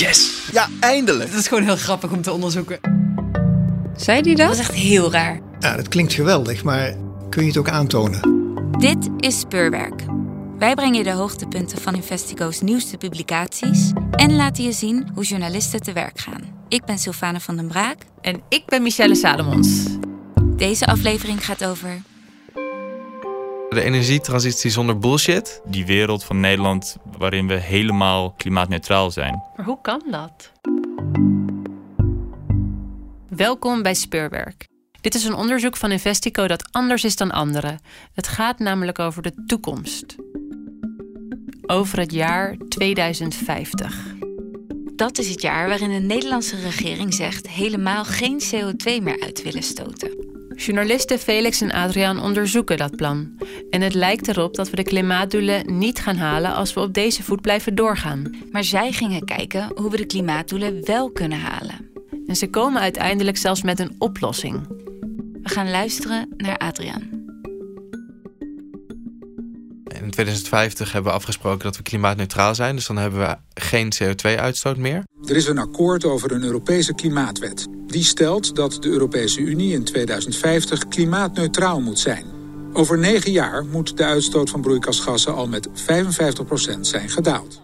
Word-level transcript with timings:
Yes! 0.00 0.48
Ja, 0.52 0.68
eindelijk! 0.80 1.30
Dat 1.30 1.40
is 1.40 1.48
gewoon 1.48 1.64
heel 1.64 1.76
grappig 1.76 2.10
om 2.10 2.22
te 2.22 2.32
onderzoeken. 2.32 2.80
Zei 3.96 4.22
die 4.22 4.36
dat? 4.36 4.46
Dat 4.46 4.54
is 4.54 4.60
echt 4.60 4.74
heel 4.74 5.12
raar. 5.12 5.40
Ja, 5.58 5.76
dat 5.76 5.88
klinkt 5.88 6.12
geweldig, 6.12 6.64
maar 6.64 6.94
kun 7.28 7.42
je 7.42 7.48
het 7.48 7.56
ook 7.56 7.68
aantonen? 7.68 8.20
Dit 8.78 9.08
is 9.18 9.38
Speurwerk. 9.38 10.02
Wij 10.58 10.74
brengen 10.74 10.98
je 10.98 11.04
de 11.04 11.12
hoogtepunten 11.12 11.80
van 11.80 11.94
Investigo's 11.94 12.60
nieuwste 12.60 12.96
publicaties 12.96 13.92
en 14.10 14.36
laten 14.36 14.64
je 14.64 14.72
zien 14.72 15.10
hoe 15.14 15.24
journalisten 15.24 15.82
te 15.82 15.92
werk 15.92 16.18
gaan. 16.18 16.64
Ik 16.68 16.84
ben 16.84 16.98
Sylvane 16.98 17.40
van 17.40 17.56
den 17.56 17.68
Braak. 17.68 17.98
En 18.20 18.42
ik 18.48 18.62
ben 18.66 18.82
Michelle 18.82 19.14
Salomons. 19.14 19.84
Deze 20.56 20.86
aflevering 20.86 21.44
gaat 21.44 21.64
over 21.64 22.02
De 23.70 23.82
energietransitie 23.82 24.70
zonder 24.70 24.98
bullshit. 24.98 25.60
die 25.64 25.86
wereld 25.86 26.24
van 26.24 26.40
Nederland 26.40 26.96
waarin 27.18 27.46
we 27.46 27.54
helemaal 27.54 28.30
klimaatneutraal 28.32 29.10
zijn. 29.10 29.42
Maar 29.56 29.66
hoe 29.66 29.78
kan 29.82 30.02
dat? 30.10 30.52
Welkom 33.28 33.82
bij 33.82 33.94
Speurwerk. 33.94 34.68
Dit 35.00 35.14
is 35.14 35.24
een 35.24 35.34
onderzoek 35.34 35.76
van 35.76 35.90
Investico 35.90 36.46
dat 36.46 36.68
anders 36.72 37.04
is 37.04 37.16
dan 37.16 37.30
andere. 37.30 37.78
Het 38.12 38.28
gaat 38.28 38.58
namelijk 38.58 38.98
over 38.98 39.22
de 39.22 39.44
toekomst. 39.46 40.16
Over 41.66 41.98
het 41.98 42.12
jaar 42.12 42.56
2050. 42.68 44.14
Dat 44.96 45.18
is 45.18 45.28
het 45.28 45.42
jaar 45.42 45.68
waarin 45.68 45.90
de 45.90 46.06
Nederlandse 46.06 46.60
regering 46.60 47.14
zegt 47.14 47.48
helemaal 47.48 48.04
geen 48.04 48.40
CO2 48.40 49.02
meer 49.02 49.20
uit 49.20 49.42
willen 49.42 49.62
stoten. 49.62 50.29
Journalisten 50.64 51.18
Felix 51.18 51.60
en 51.60 51.72
Adriaan 51.72 52.22
onderzoeken 52.22 52.76
dat 52.76 52.96
plan. 52.96 53.30
En 53.70 53.80
het 53.80 53.94
lijkt 53.94 54.28
erop 54.28 54.54
dat 54.54 54.70
we 54.70 54.76
de 54.76 54.82
klimaatdoelen 54.82 55.78
niet 55.78 55.98
gaan 56.00 56.16
halen 56.16 56.54
als 56.54 56.74
we 56.74 56.80
op 56.80 56.94
deze 56.94 57.22
voet 57.22 57.40
blijven 57.40 57.74
doorgaan. 57.74 58.34
Maar 58.50 58.64
zij 58.64 58.92
gingen 58.92 59.24
kijken 59.24 59.72
hoe 59.74 59.90
we 59.90 59.96
de 59.96 60.06
klimaatdoelen 60.06 60.84
wel 60.86 61.10
kunnen 61.10 61.38
halen. 61.38 61.90
En 62.26 62.36
ze 62.36 62.50
komen 62.50 62.80
uiteindelijk 62.80 63.36
zelfs 63.36 63.62
met 63.62 63.78
een 63.78 63.94
oplossing. 63.98 64.66
We 65.42 65.48
gaan 65.48 65.70
luisteren 65.70 66.34
naar 66.36 66.58
Adriaan. 66.58 67.08
In 70.02 70.10
2050 70.10 70.92
hebben 70.92 71.10
we 71.10 71.18
afgesproken 71.18 71.64
dat 71.64 71.76
we 71.76 71.82
klimaatneutraal 71.82 72.54
zijn. 72.54 72.74
Dus 72.76 72.86
dan 72.86 72.96
hebben 72.96 73.20
we 73.20 73.60
geen 73.60 73.92
CO2-uitstoot 74.02 74.76
meer. 74.76 75.04
Er 75.24 75.36
is 75.36 75.46
een 75.46 75.58
akkoord 75.58 76.04
over 76.04 76.32
een 76.32 76.42
Europese 76.42 76.94
klimaatwet. 76.94 77.79
Die 77.90 78.04
stelt 78.04 78.56
dat 78.56 78.82
de 78.82 78.88
Europese 78.88 79.40
Unie 79.40 79.72
in 79.72 79.84
2050 79.84 80.88
klimaatneutraal 80.88 81.80
moet 81.80 81.98
zijn. 81.98 82.24
Over 82.72 82.98
negen 82.98 83.32
jaar 83.32 83.64
moet 83.64 83.96
de 83.96 84.04
uitstoot 84.04 84.50
van 84.50 84.60
broeikasgassen 84.60 85.34
al 85.34 85.48
met 85.48 85.68
55% 85.68 85.72
zijn 86.80 87.08
gedaald. 87.08 87.62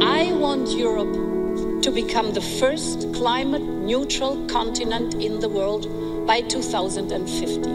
I 0.00 0.34
want 0.38 0.76
Europe 0.78 1.18
to 1.80 1.92
become 1.92 2.30
the 2.30 2.40
first 2.40 3.10
climate 3.10 3.64
neutral 3.86 4.44
continent 4.52 5.14
in 5.14 5.38
the 5.38 5.50
world 5.50 5.88
by 6.26 6.42
2050. 6.46 7.72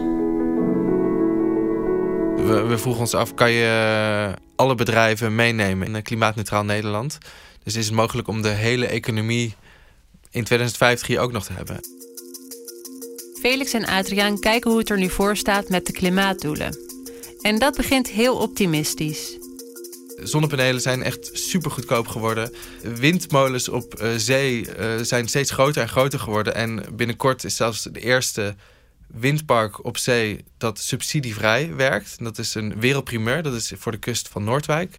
We, 2.36 2.64
we 2.68 2.78
vroegen 2.78 3.00
ons 3.00 3.14
af, 3.14 3.34
kan 3.34 3.50
je 3.50 4.34
alle 4.56 4.74
bedrijven 4.74 5.34
meenemen 5.34 5.86
in 5.86 5.94
een 5.94 6.02
klimaatneutraal 6.02 6.64
Nederland? 6.64 7.18
Dus 7.62 7.76
is 7.76 7.86
het 7.86 7.94
mogelijk 7.94 8.28
om 8.28 8.42
de 8.42 8.48
hele 8.48 8.86
economie 8.86 9.54
in 10.34 10.44
2050 10.44 11.06
hier 11.06 11.20
ook 11.20 11.32
nog 11.32 11.44
te 11.44 11.52
hebben? 11.52 11.80
Felix 13.40 13.72
en 13.72 13.86
Adriaan 13.86 14.38
kijken 14.40 14.70
hoe 14.70 14.78
het 14.78 14.90
er 14.90 14.98
nu 14.98 15.10
voor 15.10 15.36
staat 15.36 15.68
met 15.68 15.86
de 15.86 15.92
klimaatdoelen. 15.92 16.76
En 17.40 17.58
dat 17.58 17.76
begint 17.76 18.08
heel 18.08 18.36
optimistisch. 18.36 19.38
Zonnepanelen 20.16 20.80
zijn 20.80 21.02
echt 21.02 21.30
super 21.32 21.70
goedkoop 21.70 22.06
geworden. 22.06 22.52
Windmolens 22.82 23.68
op 23.68 23.94
eh, 23.94 24.10
zee 24.16 24.74
eh, 24.74 25.02
zijn 25.02 25.28
steeds 25.28 25.50
groter 25.50 25.82
en 25.82 25.88
groter 25.88 26.18
geworden. 26.18 26.54
En 26.54 26.84
binnenkort 26.92 27.44
is 27.44 27.56
zelfs 27.56 27.82
de 27.82 28.00
eerste 28.00 28.54
windpark 29.06 29.84
op 29.84 29.96
zee 29.96 30.44
dat 30.58 30.78
subsidievrij 30.78 31.74
werkt. 31.74 32.24
Dat 32.24 32.38
is 32.38 32.54
een 32.54 32.80
wereldprimeur. 32.80 33.42
Dat 33.42 33.54
is 33.54 33.72
voor 33.76 33.92
de 33.92 33.98
kust 33.98 34.28
van 34.28 34.44
Noordwijk. 34.44 34.94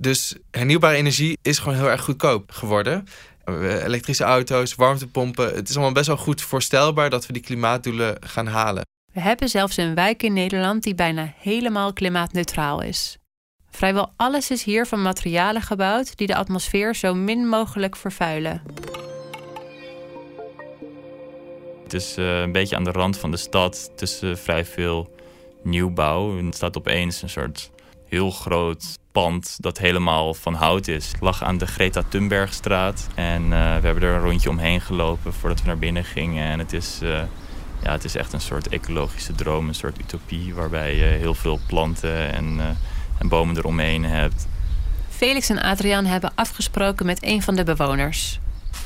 Dus 0.00 0.34
hernieuwbare 0.50 0.96
energie 0.96 1.38
is 1.42 1.58
gewoon 1.58 1.78
heel 1.78 1.90
erg 1.90 2.02
goedkoop 2.02 2.50
geworden. 2.52 3.06
Eh, 3.48 3.84
Elektrische 3.84 4.24
auto's, 4.24 4.74
warmtepompen. 4.74 5.54
Het 5.54 5.68
is 5.68 5.74
allemaal 5.74 5.94
best 5.94 6.06
wel 6.06 6.16
goed 6.16 6.42
voorstelbaar 6.42 7.10
dat 7.10 7.26
we 7.26 7.32
die 7.32 7.42
klimaatdoelen 7.42 8.16
gaan 8.20 8.46
halen. 8.46 8.86
We 9.12 9.20
hebben 9.20 9.48
zelfs 9.48 9.76
een 9.76 9.94
wijk 9.94 10.22
in 10.22 10.32
Nederland 10.32 10.82
die 10.82 10.94
bijna 10.94 11.32
helemaal 11.38 11.92
klimaatneutraal 11.92 12.82
is. 12.82 13.16
Vrijwel 13.70 14.12
alles 14.16 14.50
is 14.50 14.62
hier 14.62 14.86
van 14.86 15.02
materialen 15.02 15.62
gebouwd 15.62 16.16
die 16.16 16.26
de 16.26 16.36
atmosfeer 16.36 16.94
zo 16.94 17.14
min 17.14 17.48
mogelijk 17.48 17.96
vervuilen. 17.96 18.62
Het 21.82 21.94
is 21.94 22.16
eh, 22.16 22.40
een 22.40 22.52
beetje 22.52 22.76
aan 22.76 22.84
de 22.84 22.92
rand 22.92 23.18
van 23.18 23.30
de 23.30 23.36
stad 23.36 23.90
tussen 23.96 24.38
vrij 24.38 24.64
veel 24.64 25.14
nieuwbouw. 25.62 26.38
En 26.38 26.46
er 26.46 26.54
staat 26.54 26.76
opeens 26.76 27.22
een 27.22 27.30
soort 27.30 27.70
heel 28.08 28.30
groot 28.30 28.98
pand 29.12 29.56
dat 29.60 29.78
helemaal 29.78 30.34
van 30.34 30.54
hout 30.54 30.88
is. 30.88 31.06
Het 31.06 31.20
lag 31.20 31.42
aan 31.42 31.58
de 31.58 31.66
Greta 31.66 32.02
Thunbergstraat 32.08 33.06
en 33.14 33.42
eh, 33.42 33.50
we 33.50 33.86
hebben 33.86 34.02
er 34.02 34.14
een 34.14 34.20
rondje 34.20 34.48
omheen 34.48 34.80
gelopen 34.80 35.32
voordat 35.32 35.60
we 35.60 35.66
naar 35.66 35.78
binnen 35.78 36.04
gingen. 36.04 36.44
En 36.44 36.58
het 36.58 36.72
is, 36.72 36.98
eh, 37.02 37.22
ja, 37.82 37.92
het 37.92 38.04
is 38.04 38.14
echt 38.14 38.32
een 38.32 38.40
soort 38.40 38.68
ecologische 38.68 39.32
droom, 39.32 39.68
een 39.68 39.74
soort 39.74 39.98
utopie 39.98 40.54
waarbij 40.54 40.96
je 40.96 41.04
heel 41.04 41.34
veel 41.34 41.58
planten 41.66 42.32
en, 42.32 42.60
eh, 42.60 42.66
en 43.18 43.28
bomen 43.28 43.56
eromheen 43.56 44.04
hebt. 44.04 44.46
Felix 45.08 45.48
en 45.48 45.62
Adriaan 45.62 46.04
hebben 46.04 46.32
afgesproken 46.34 47.06
met 47.06 47.22
een 47.22 47.42
van 47.42 47.56
de 47.56 47.64
bewoners. 47.64 48.40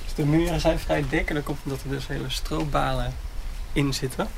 Dus 0.04 0.14
de 0.14 0.24
muren 0.24 0.60
zijn 0.60 0.78
vrij 0.78 1.04
dik 1.08 1.28
en 1.28 1.34
dat 1.34 1.44
komt 1.44 1.58
omdat 1.64 1.82
er 1.82 1.90
dus 1.90 2.06
hele 2.06 2.30
stroopbalen 2.30 3.14
in 3.72 3.94
zitten. 3.94 4.28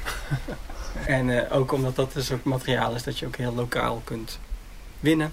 en 1.07 1.31
eh, 1.31 1.57
ook 1.57 1.73
omdat 1.73 1.97
dat 1.97 2.13
dus 2.13 2.33
ook 2.33 2.45
materiaal 2.45 2.95
is 2.95 3.03
dat 3.03 3.19
je 3.19 3.27
ook 3.27 3.37
heel 3.37 3.55
lokaal 3.55 4.01
kunt 4.05 4.39
winnen. 5.05 5.33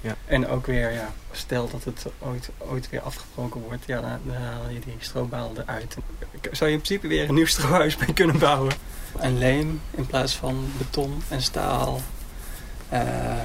Ja. 0.00 0.16
En 0.26 0.48
ook 0.48 0.66
weer, 0.66 0.92
ja, 0.92 1.12
stel 1.32 1.70
dat 1.70 1.84
het 1.84 2.06
ooit, 2.18 2.50
ooit 2.58 2.90
weer 2.90 3.00
afgebroken 3.00 3.60
wordt, 3.60 3.82
ja, 3.86 4.00
dan, 4.00 4.18
dan 4.24 4.34
haal 4.34 4.68
je 4.68 4.80
die 4.80 4.94
stroopbalen 4.98 5.62
eruit. 5.62 5.96
Zou 6.52 6.70
je 6.70 6.76
in 6.76 6.82
principe 6.82 7.06
weer 7.06 7.28
een 7.28 7.34
nieuw 7.34 7.46
strohuis 7.46 7.96
mee 7.96 8.12
kunnen 8.12 8.38
bouwen. 8.38 8.72
En 9.18 9.38
leem 9.38 9.80
in 9.90 10.06
plaats 10.06 10.34
van 10.36 10.68
beton 10.78 11.22
en 11.28 11.42
staal. 11.42 12.00
Eh, 12.88 13.36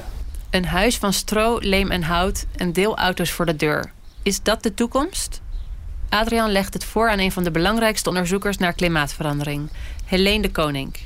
Een 0.50 0.64
huis 0.64 0.96
van 0.98 1.12
stro, 1.12 1.58
leem 1.60 1.90
en 1.90 2.02
hout 2.02 2.46
en 2.56 2.72
deelauto's 2.72 3.30
voor 3.30 3.46
de 3.46 3.56
deur. 3.56 3.92
Is 4.22 4.42
dat 4.42 4.62
de 4.62 4.74
toekomst? 4.74 5.40
Adriaan 6.08 6.50
legt 6.52 6.74
het 6.74 6.84
voor 6.84 7.10
aan 7.10 7.18
een 7.18 7.32
van 7.32 7.44
de 7.44 7.50
belangrijkste 7.50 8.08
onderzoekers 8.08 8.56
naar 8.56 8.72
klimaatverandering, 8.72 9.70
Helene 10.04 10.42
de 10.42 10.50
Koning. 10.50 10.96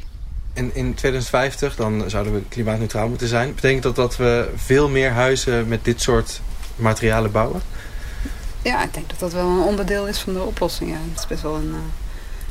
En 0.54 0.74
in 0.74 0.94
2050 0.94 1.76
dan 1.76 2.10
zouden 2.10 2.32
we 2.32 2.42
klimaatneutraal 2.48 3.08
moeten 3.08 3.28
zijn. 3.28 3.54
Betekent 3.54 3.82
dat 3.82 3.96
dat 3.96 4.16
we 4.16 4.50
veel 4.56 4.88
meer 4.88 5.10
huizen 5.10 5.68
met 5.68 5.84
dit 5.84 6.00
soort 6.00 6.40
materialen 6.76 7.32
bouwen? 7.32 7.60
Ja, 8.62 8.84
ik 8.84 8.94
denk 8.94 9.08
dat 9.08 9.18
dat 9.18 9.32
wel 9.32 9.48
een 9.48 9.62
onderdeel 9.62 10.06
is 10.06 10.18
van 10.18 10.32
de 10.32 10.42
oplossing. 10.42 10.90
Ja. 10.90 10.96
Het 11.10 11.18
is 11.18 11.26
best 11.26 11.42
wel 11.42 11.54
een 11.54 11.68
uh, 11.68 11.76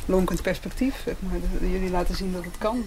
lonkend 0.06 0.42
perspectief. 0.42 0.94
Zeg 1.04 1.14
maar. 1.18 1.40
Dat 1.40 1.70
Jullie 1.70 1.90
laten 1.90 2.14
zien 2.14 2.32
dat 2.32 2.44
het 2.44 2.58
kan. 2.58 2.84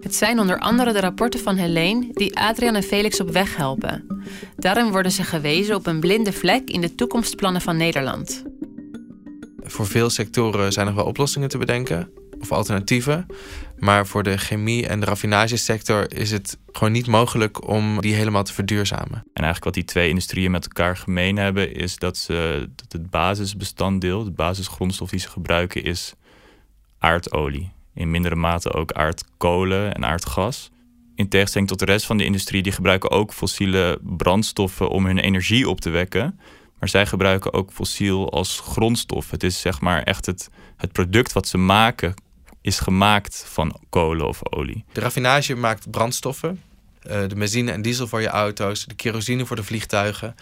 Het 0.00 0.14
zijn 0.14 0.38
onder 0.38 0.58
andere 0.58 0.92
de 0.92 1.00
rapporten 1.00 1.40
van 1.40 1.56
Helene 1.56 2.08
die 2.12 2.38
Adriaan 2.38 2.74
en 2.74 2.82
Felix 2.82 3.20
op 3.20 3.30
weg 3.30 3.56
helpen. 3.56 4.22
Daarin 4.56 4.90
worden 4.90 5.12
ze 5.12 5.22
gewezen 5.22 5.74
op 5.74 5.86
een 5.86 6.00
blinde 6.00 6.32
vlek 6.32 6.70
in 6.70 6.80
de 6.80 6.94
toekomstplannen 6.94 7.60
van 7.60 7.76
Nederland. 7.76 8.42
Voor 9.62 9.86
veel 9.86 10.10
sectoren 10.10 10.72
zijn 10.72 10.86
nog 10.86 10.94
wel 10.94 11.04
oplossingen 11.04 11.48
te 11.48 11.58
bedenken 11.58 12.08
of 12.44 12.52
alternatieven. 12.52 13.26
Maar 13.78 14.06
voor 14.06 14.22
de 14.22 14.38
chemie- 14.38 14.86
en 14.86 15.00
de 15.00 15.06
raffinagesector 15.06 16.14
is 16.14 16.30
het 16.30 16.58
gewoon 16.72 16.92
niet 16.92 17.06
mogelijk 17.06 17.68
om 17.68 18.00
die 18.00 18.14
helemaal 18.14 18.42
te 18.42 18.52
verduurzamen. 18.52 19.18
En 19.18 19.42
eigenlijk 19.42 19.64
wat 19.64 19.74
die 19.74 19.84
twee 19.84 20.08
industrieën 20.08 20.50
met 20.50 20.64
elkaar 20.64 20.96
gemeen 20.96 21.36
hebben, 21.36 21.74
is 21.74 21.96
dat, 21.96 22.16
ze, 22.16 22.70
dat 22.76 22.92
het 22.92 23.10
basisbestanddeel, 23.10 24.24
de 24.24 24.30
basisgrondstof 24.30 25.10
die 25.10 25.20
ze 25.20 25.28
gebruiken, 25.28 25.84
is 25.84 26.14
aardolie. 26.98 27.72
In 27.94 28.10
mindere 28.10 28.36
mate 28.36 28.72
ook 28.72 28.92
aardkolen 28.92 29.94
en 29.94 30.04
aardgas. 30.04 30.70
In 31.14 31.28
tegenstelling 31.28 31.70
tot 31.70 31.78
de 31.78 31.84
rest 31.84 32.06
van 32.06 32.16
de 32.16 32.24
industrie, 32.24 32.62
die 32.62 32.72
gebruiken 32.72 33.10
ook 33.10 33.32
fossiele 33.32 33.98
brandstoffen 34.02 34.88
om 34.88 35.06
hun 35.06 35.18
energie 35.18 35.68
op 35.68 35.80
te 35.80 35.90
wekken. 35.90 36.38
Maar 36.78 36.88
zij 36.88 37.06
gebruiken 37.06 37.52
ook 37.52 37.72
fossiel 37.72 38.30
als 38.30 38.60
grondstof. 38.60 39.30
Het 39.30 39.42
is 39.42 39.60
zeg 39.60 39.80
maar 39.80 40.02
echt 40.02 40.26
het, 40.26 40.48
het 40.76 40.92
product 40.92 41.32
wat 41.32 41.48
ze 41.48 41.58
maken, 41.58 42.14
is 42.64 42.78
gemaakt 42.78 43.44
van 43.48 43.80
kolen 43.88 44.28
of 44.28 44.52
olie. 44.52 44.84
De 44.92 45.00
raffinage 45.00 45.54
maakt 45.54 45.90
brandstoffen. 45.90 46.62
Uh, 47.06 47.28
de 47.28 47.34
benzine 47.34 47.72
en 47.72 47.82
diesel 47.82 48.06
voor 48.06 48.20
je 48.20 48.28
auto's. 48.28 48.84
De 48.84 48.94
kerosine 48.94 49.46
voor 49.46 49.56
de 49.56 49.64
vliegtuigen. 49.64 50.34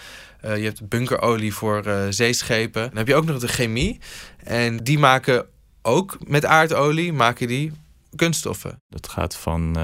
Uh, 0.45 0.57
je 0.57 0.65
hebt 0.65 0.89
bunkerolie 0.89 1.55
voor 1.55 1.87
uh, 1.87 2.07
zeeschepen. 2.09 2.89
Dan 2.89 2.97
heb 2.97 3.07
je 3.07 3.15
ook 3.15 3.25
nog 3.25 3.39
de 3.39 3.49
chemie. 3.49 4.01
En 4.37 4.77
die 4.77 4.99
maken 4.99 5.47
ook 5.83 6.17
met 6.27 6.45
aardolie 6.45 7.13
maken 7.13 7.47
die 7.47 7.73
kunststoffen. 8.17 8.83
Dat 8.89 9.09
gaat 9.09 9.37
van 9.37 9.77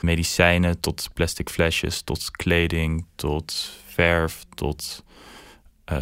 medicijnen 0.00 0.80
tot 0.80 1.08
plastic 1.14 1.48
flesjes, 1.48 2.02
tot 2.02 2.30
kleding, 2.30 3.06
tot 3.14 3.70
verf, 3.86 4.44
tot 4.54 5.04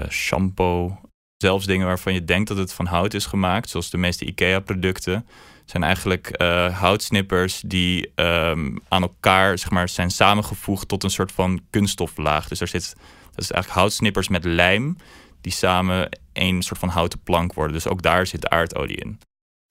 shampoo. 0.09 0.99
Zelfs 1.37 1.67
dingen 1.67 1.87
waarvan 1.87 2.15
je 2.15 2.25
denkt 2.25 2.49
dat 2.49 2.57
het 2.57 2.73
van 2.73 2.87
hout 2.87 3.15
is 3.15 3.27
gemaakt, 3.27 3.71
zoals 3.71 3.91
de 3.91 3.97
meeste 3.99 4.25
IKEA-producten, 4.25 5.27
zijn 5.65 5.83
eigenlijk 5.83 6.43
uh, 6.43 6.79
houtsnippers 6.79 7.63
die 7.67 8.13
um, 8.15 8.79
aan 8.89 9.03
elkaar 9.03 9.59
zeg 9.59 9.71
maar, 9.71 9.89
zijn 9.89 10.11
samengevoegd 10.11 10.89
tot 10.89 11.05
een 11.05 11.11
soort 11.11 11.33
van 11.33 11.61
kunststoflaag. 11.71 12.49
Dus 12.49 12.61
er 12.61 12.69
zit, 12.69 12.95
dat 13.31 13.45
is 13.45 13.51
eigenlijk 13.51 13.81
houtsnippers 13.81 14.29
met 14.29 14.45
lijm 14.45 14.97
die 15.41 15.53
samen 15.53 16.19
een 16.33 16.63
soort 16.63 16.81
van 16.81 16.89
houten 16.89 17.21
plank 17.23 17.53
worden. 17.53 17.73
Dus 17.73 17.89
ook 17.89 18.03
daar 18.03 18.27
zit 18.27 18.49
aardolie 18.49 18.97
in. 18.97 19.19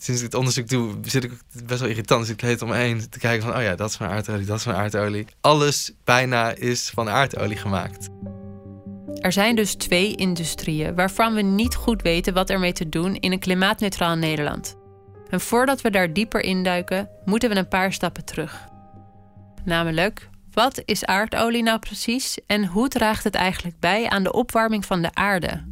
Sinds 0.03 0.21
ik 0.21 0.25
het 0.25 0.35
onderzoek 0.35 0.67
doe, 0.67 0.95
zit 1.01 1.23
ik 1.23 1.31
best 1.65 1.79
wel 1.79 1.89
irritant. 1.89 2.21
Dus 2.21 2.29
ik 2.29 2.41
heet 2.41 2.61
om 2.61 2.73
één 2.73 3.09
te 3.09 3.19
kijken 3.19 3.47
van, 3.47 3.55
oh 3.55 3.61
ja, 3.61 3.75
dat 3.75 3.89
is 3.89 3.95
van 3.95 4.07
aardolie, 4.07 4.45
dat 4.45 4.57
is 4.57 4.63
van 4.63 4.73
aardolie. 4.73 5.25
Alles 5.41 5.91
bijna 6.03 6.55
is 6.55 6.89
van 6.89 7.09
aardolie 7.09 7.57
gemaakt. 7.57 8.09
Er 9.13 9.31
zijn 9.31 9.55
dus 9.55 9.75
twee 9.75 10.15
industrieën 10.15 10.95
waarvan 10.95 11.33
we 11.33 11.41
niet 11.41 11.75
goed 11.75 12.01
weten 12.01 12.33
wat 12.33 12.49
ermee 12.49 12.73
te 12.73 12.89
doen 12.89 13.15
in 13.15 13.31
een 13.31 13.39
klimaatneutraal 13.39 14.15
Nederland. 14.15 14.81
En 15.33 15.41
voordat 15.41 15.81
we 15.81 15.89
daar 15.89 16.13
dieper 16.13 16.41
induiken, 16.41 17.09
moeten 17.25 17.49
we 17.49 17.55
een 17.55 17.67
paar 17.67 17.93
stappen 17.93 18.25
terug. 18.25 18.67
Namelijk, 19.63 20.29
wat 20.51 20.81
is 20.85 21.05
aardolie 21.05 21.63
nou 21.63 21.79
precies 21.79 22.37
en 22.47 22.65
hoe 22.65 22.87
draagt 22.87 23.23
het 23.23 23.35
eigenlijk 23.35 23.79
bij 23.79 24.09
aan 24.09 24.23
de 24.23 24.33
opwarming 24.33 24.85
van 24.85 25.01
de 25.01 25.13
aarde? 25.13 25.63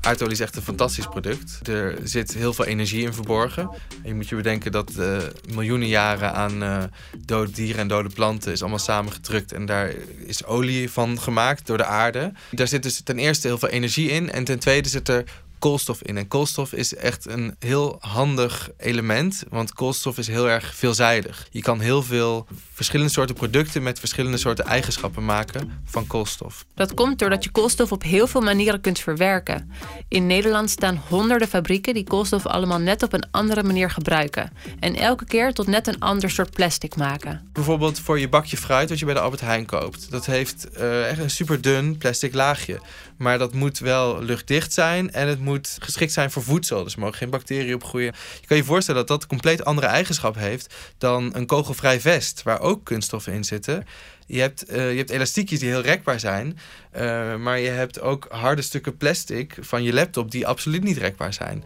Aardolie 0.00 0.32
is 0.32 0.40
echt 0.40 0.56
een 0.56 0.62
fantastisch 0.62 1.06
product. 1.06 1.68
Er 1.68 1.98
zit 2.02 2.34
heel 2.34 2.52
veel 2.52 2.64
energie 2.64 3.02
in 3.02 3.12
verborgen. 3.12 3.70
En 4.02 4.08
je 4.08 4.14
moet 4.14 4.28
je 4.28 4.36
bedenken 4.36 4.72
dat 4.72 4.92
uh, 4.98 5.18
miljoenen 5.54 5.88
jaren 5.88 6.32
aan 6.32 6.62
uh, 6.62 6.82
dode 7.18 7.50
dieren 7.50 7.80
en 7.80 7.88
dode 7.88 8.08
planten 8.08 8.52
is 8.52 8.60
allemaal 8.60 8.78
samengedrukt. 8.78 9.52
En 9.52 9.66
daar 9.66 9.94
is 10.26 10.44
olie 10.44 10.90
van 10.90 11.20
gemaakt 11.20 11.66
door 11.66 11.76
de 11.76 11.84
aarde. 11.84 12.32
Daar 12.50 12.68
zit 12.68 12.82
dus 12.82 13.00
ten 13.00 13.18
eerste 13.18 13.46
heel 13.46 13.58
veel 13.58 13.68
energie 13.68 14.10
in. 14.10 14.32
En 14.32 14.44
ten 14.44 14.58
tweede 14.58 14.88
zit 14.88 15.08
er 15.08 15.24
koolstof 15.58 16.02
in. 16.02 16.16
En 16.16 16.28
koolstof 16.28 16.72
is 16.72 16.94
echt 16.94 17.28
een 17.28 17.56
heel 17.58 17.96
handig 18.00 18.70
element, 18.76 19.44
want 19.48 19.72
koolstof 19.72 20.18
is 20.18 20.26
heel 20.26 20.48
erg 20.48 20.74
veelzijdig. 20.74 21.46
Je 21.50 21.62
kan 21.62 21.80
heel 21.80 22.02
veel 22.02 22.46
verschillende 22.72 23.12
soorten 23.12 23.34
producten 23.34 23.82
met 23.82 23.98
verschillende 23.98 24.36
soorten 24.36 24.64
eigenschappen 24.64 25.24
maken 25.24 25.82
van 25.84 26.06
koolstof. 26.06 26.64
Dat 26.74 26.94
komt 26.94 27.18
doordat 27.18 27.44
je 27.44 27.50
koolstof 27.50 27.92
op 27.92 28.02
heel 28.02 28.26
veel 28.26 28.40
manieren 28.40 28.80
kunt 28.80 28.98
verwerken. 28.98 29.70
In 30.08 30.26
Nederland 30.26 30.70
staan 30.70 31.02
honderden 31.08 31.48
fabrieken 31.48 31.94
die 31.94 32.04
koolstof 32.04 32.46
allemaal 32.46 32.78
net 32.78 33.02
op 33.02 33.12
een 33.12 33.26
andere 33.30 33.62
manier 33.62 33.90
gebruiken. 33.90 34.52
En 34.80 34.94
elke 34.94 35.24
keer 35.24 35.52
tot 35.52 35.66
net 35.66 35.86
een 35.86 36.00
ander 36.00 36.30
soort 36.30 36.50
plastic 36.50 36.96
maken. 36.96 37.50
Bijvoorbeeld 37.52 38.00
voor 38.00 38.18
je 38.18 38.28
bakje 38.28 38.56
fruit 38.56 38.88
wat 38.88 38.98
je 38.98 39.04
bij 39.04 39.14
de 39.14 39.20
Albert 39.20 39.40
Heijn 39.40 39.66
koopt. 39.66 40.10
Dat 40.10 40.26
heeft 40.26 40.66
uh, 40.78 41.08
echt 41.08 41.18
een 41.18 41.30
super 41.30 41.60
dun 41.60 41.98
plastic 41.98 42.34
laagje. 42.34 42.80
Maar 43.18 43.38
dat 43.38 43.54
moet 43.54 43.78
wel 43.78 44.22
luchtdicht 44.22 44.72
zijn 44.72 45.12
en 45.12 45.28
het 45.28 45.40
moet 45.46 45.76
geschikt 45.80 46.12
zijn 46.12 46.30
voor 46.30 46.42
voedsel. 46.42 46.84
Dus 46.84 46.92
er 46.92 47.00
mogen 47.00 47.16
geen 47.16 47.30
bacteriën 47.30 47.74
opgroeien. 47.74 48.14
Je 48.40 48.46
kan 48.46 48.56
je 48.56 48.64
voorstellen 48.64 49.00
dat 49.00 49.08
dat 49.08 49.22
een 49.22 49.28
compleet 49.28 49.64
andere 49.64 49.86
eigenschap 49.86 50.34
heeft 50.34 50.74
dan 50.98 51.34
een 51.34 51.46
kogelvrij 51.46 52.00
vest, 52.00 52.42
waar 52.42 52.60
ook 52.60 52.84
kunststoffen 52.84 53.32
in 53.32 53.44
zitten. 53.44 53.84
Je 54.26 54.40
hebt, 54.40 54.70
uh, 54.70 54.90
je 54.90 54.96
hebt 54.96 55.10
elastiekjes 55.10 55.58
die 55.58 55.68
heel 55.68 55.80
rekbaar 55.80 56.20
zijn, 56.20 56.58
uh, 56.96 57.36
maar 57.36 57.58
je 57.58 57.68
hebt 57.68 58.00
ook 58.00 58.26
harde 58.30 58.62
stukken 58.62 58.96
plastic 58.96 59.56
van 59.60 59.82
je 59.82 59.92
laptop 59.92 60.30
die 60.30 60.46
absoluut 60.46 60.82
niet 60.82 60.96
rekbaar 60.96 61.32
zijn. 61.32 61.64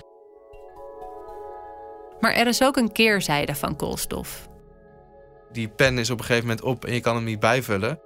Maar 2.21 2.33
er 2.33 2.47
is 2.47 2.63
ook 2.63 2.77
een 2.77 2.93
keerzijde 2.93 3.55
van 3.55 3.77
koolstof. 3.77 4.49
Die 5.53 5.69
pen 5.69 5.99
is 5.99 6.11
op 6.11 6.19
een 6.19 6.25
gegeven 6.25 6.49
moment 6.49 6.67
op 6.67 6.85
en 6.85 6.95
je 6.95 7.01
kan 7.01 7.15
hem 7.15 7.25
niet 7.25 7.41
bijvullen. 7.41 8.01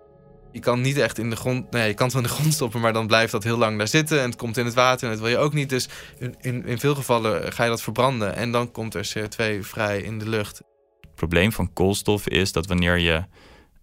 Je 0.54 0.60
kan 0.60 0.80
niet 0.80 0.96
echt 0.96 1.18
in 1.18 1.30
de 1.30 1.36
grond. 1.36 1.70
Nee, 1.70 1.88
je 1.88 1.94
kan 1.94 2.06
het 2.06 2.16
in 2.16 2.22
de 2.22 2.28
grond 2.28 2.52
stoppen, 2.52 2.80
maar 2.80 2.92
dan 2.92 3.06
blijft 3.06 3.32
dat 3.32 3.44
heel 3.44 3.56
lang 3.56 3.78
daar 3.78 3.88
zitten. 3.88 4.20
En 4.20 4.24
het 4.24 4.36
komt 4.36 4.56
in 4.56 4.64
het 4.64 4.74
water 4.74 5.04
en 5.06 5.12
dat 5.12 5.22
wil 5.22 5.30
je 5.30 5.38
ook 5.38 5.52
niet. 5.52 5.68
Dus 5.68 5.88
in, 6.18 6.34
in, 6.40 6.66
in 6.66 6.78
veel 6.78 6.94
gevallen 6.94 7.52
ga 7.52 7.64
je 7.64 7.70
dat 7.70 7.82
verbranden. 7.82 8.34
En 8.34 8.52
dan 8.52 8.70
komt 8.70 8.94
er 8.94 9.12
CO2 9.18 9.60
vrij 9.60 10.00
in 10.00 10.18
de 10.18 10.28
lucht. 10.28 10.56
Het 11.00 11.14
probleem 11.14 11.52
van 11.52 11.72
koolstof 11.72 12.28
is 12.28 12.52
dat 12.52 12.66
wanneer 12.66 12.98
je 12.98 13.24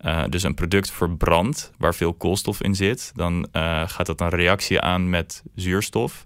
uh, 0.02 0.24
dus 0.30 0.44
een 0.44 0.54
product 0.54 0.92
verbrandt 0.92 1.72
waar 1.78 1.96
veel 1.96 2.14
koolstof 2.14 2.62
in 2.62 2.76
zit, 2.76 3.12
dan 3.16 3.48
uh, 3.54 3.84
gaat 3.88 4.06
dat 4.06 4.22
een 4.22 4.30
reactie 4.30 4.82
aan 4.82 5.10
met 5.10 5.44
zuurstof. 5.56 6.24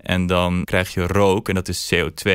En 0.00 0.26
dan 0.26 0.64
krijg 0.64 0.94
je 0.94 1.06
rook 1.06 1.48
en 1.48 1.54
dat 1.54 1.68
is 1.68 1.94
CO2. 1.94 2.30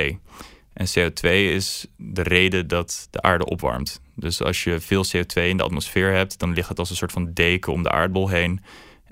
En 0.73 0.87
CO2 0.87 1.29
is 1.29 1.87
de 1.97 2.23
reden 2.23 2.67
dat 2.67 3.07
de 3.09 3.21
aarde 3.21 3.45
opwarmt. 3.45 4.01
Dus 4.23 4.41
als 4.41 4.63
je 4.63 4.79
veel 4.79 5.05
CO2 5.05 5.41
in 5.41 5.57
de 5.57 5.63
atmosfeer 5.63 6.13
hebt, 6.13 6.39
dan 6.39 6.53
ligt 6.53 6.69
het 6.69 6.79
als 6.79 6.89
een 6.89 6.95
soort 6.95 7.11
van 7.11 7.33
deken 7.33 7.73
om 7.73 7.83
de 7.83 7.89
aardbol 7.89 8.27
heen. 8.27 8.61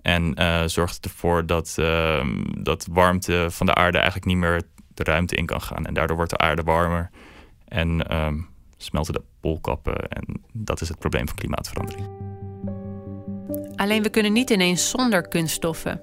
En 0.01 0.41
uh, 0.41 0.63
zorgt 0.65 0.95
het 0.95 1.05
ervoor 1.05 1.45
dat, 1.45 1.75
uh, 1.79 2.25
dat 2.57 2.87
warmte 2.91 3.47
van 3.49 3.65
de 3.65 3.73
aarde 3.75 3.97
eigenlijk 3.97 4.27
niet 4.27 4.37
meer 4.37 4.61
de 4.93 5.03
ruimte 5.03 5.35
in 5.35 5.45
kan 5.45 5.61
gaan. 5.61 5.85
En 5.85 5.93
daardoor 5.93 6.15
wordt 6.15 6.31
de 6.31 6.37
aarde 6.37 6.63
warmer 6.63 7.09
en 7.67 8.17
um, 8.17 8.49
smelten 8.77 9.13
de 9.13 9.23
poolkappen. 9.39 10.07
En 10.07 10.43
dat 10.51 10.81
is 10.81 10.87
het 10.87 10.99
probleem 10.99 11.27
van 11.27 11.35
klimaatverandering. 11.35 12.07
Alleen 13.75 14.03
we 14.03 14.09
kunnen 14.09 14.33
niet 14.33 14.49
ineens 14.49 14.89
zonder 14.89 15.27
kunststoffen. 15.27 16.01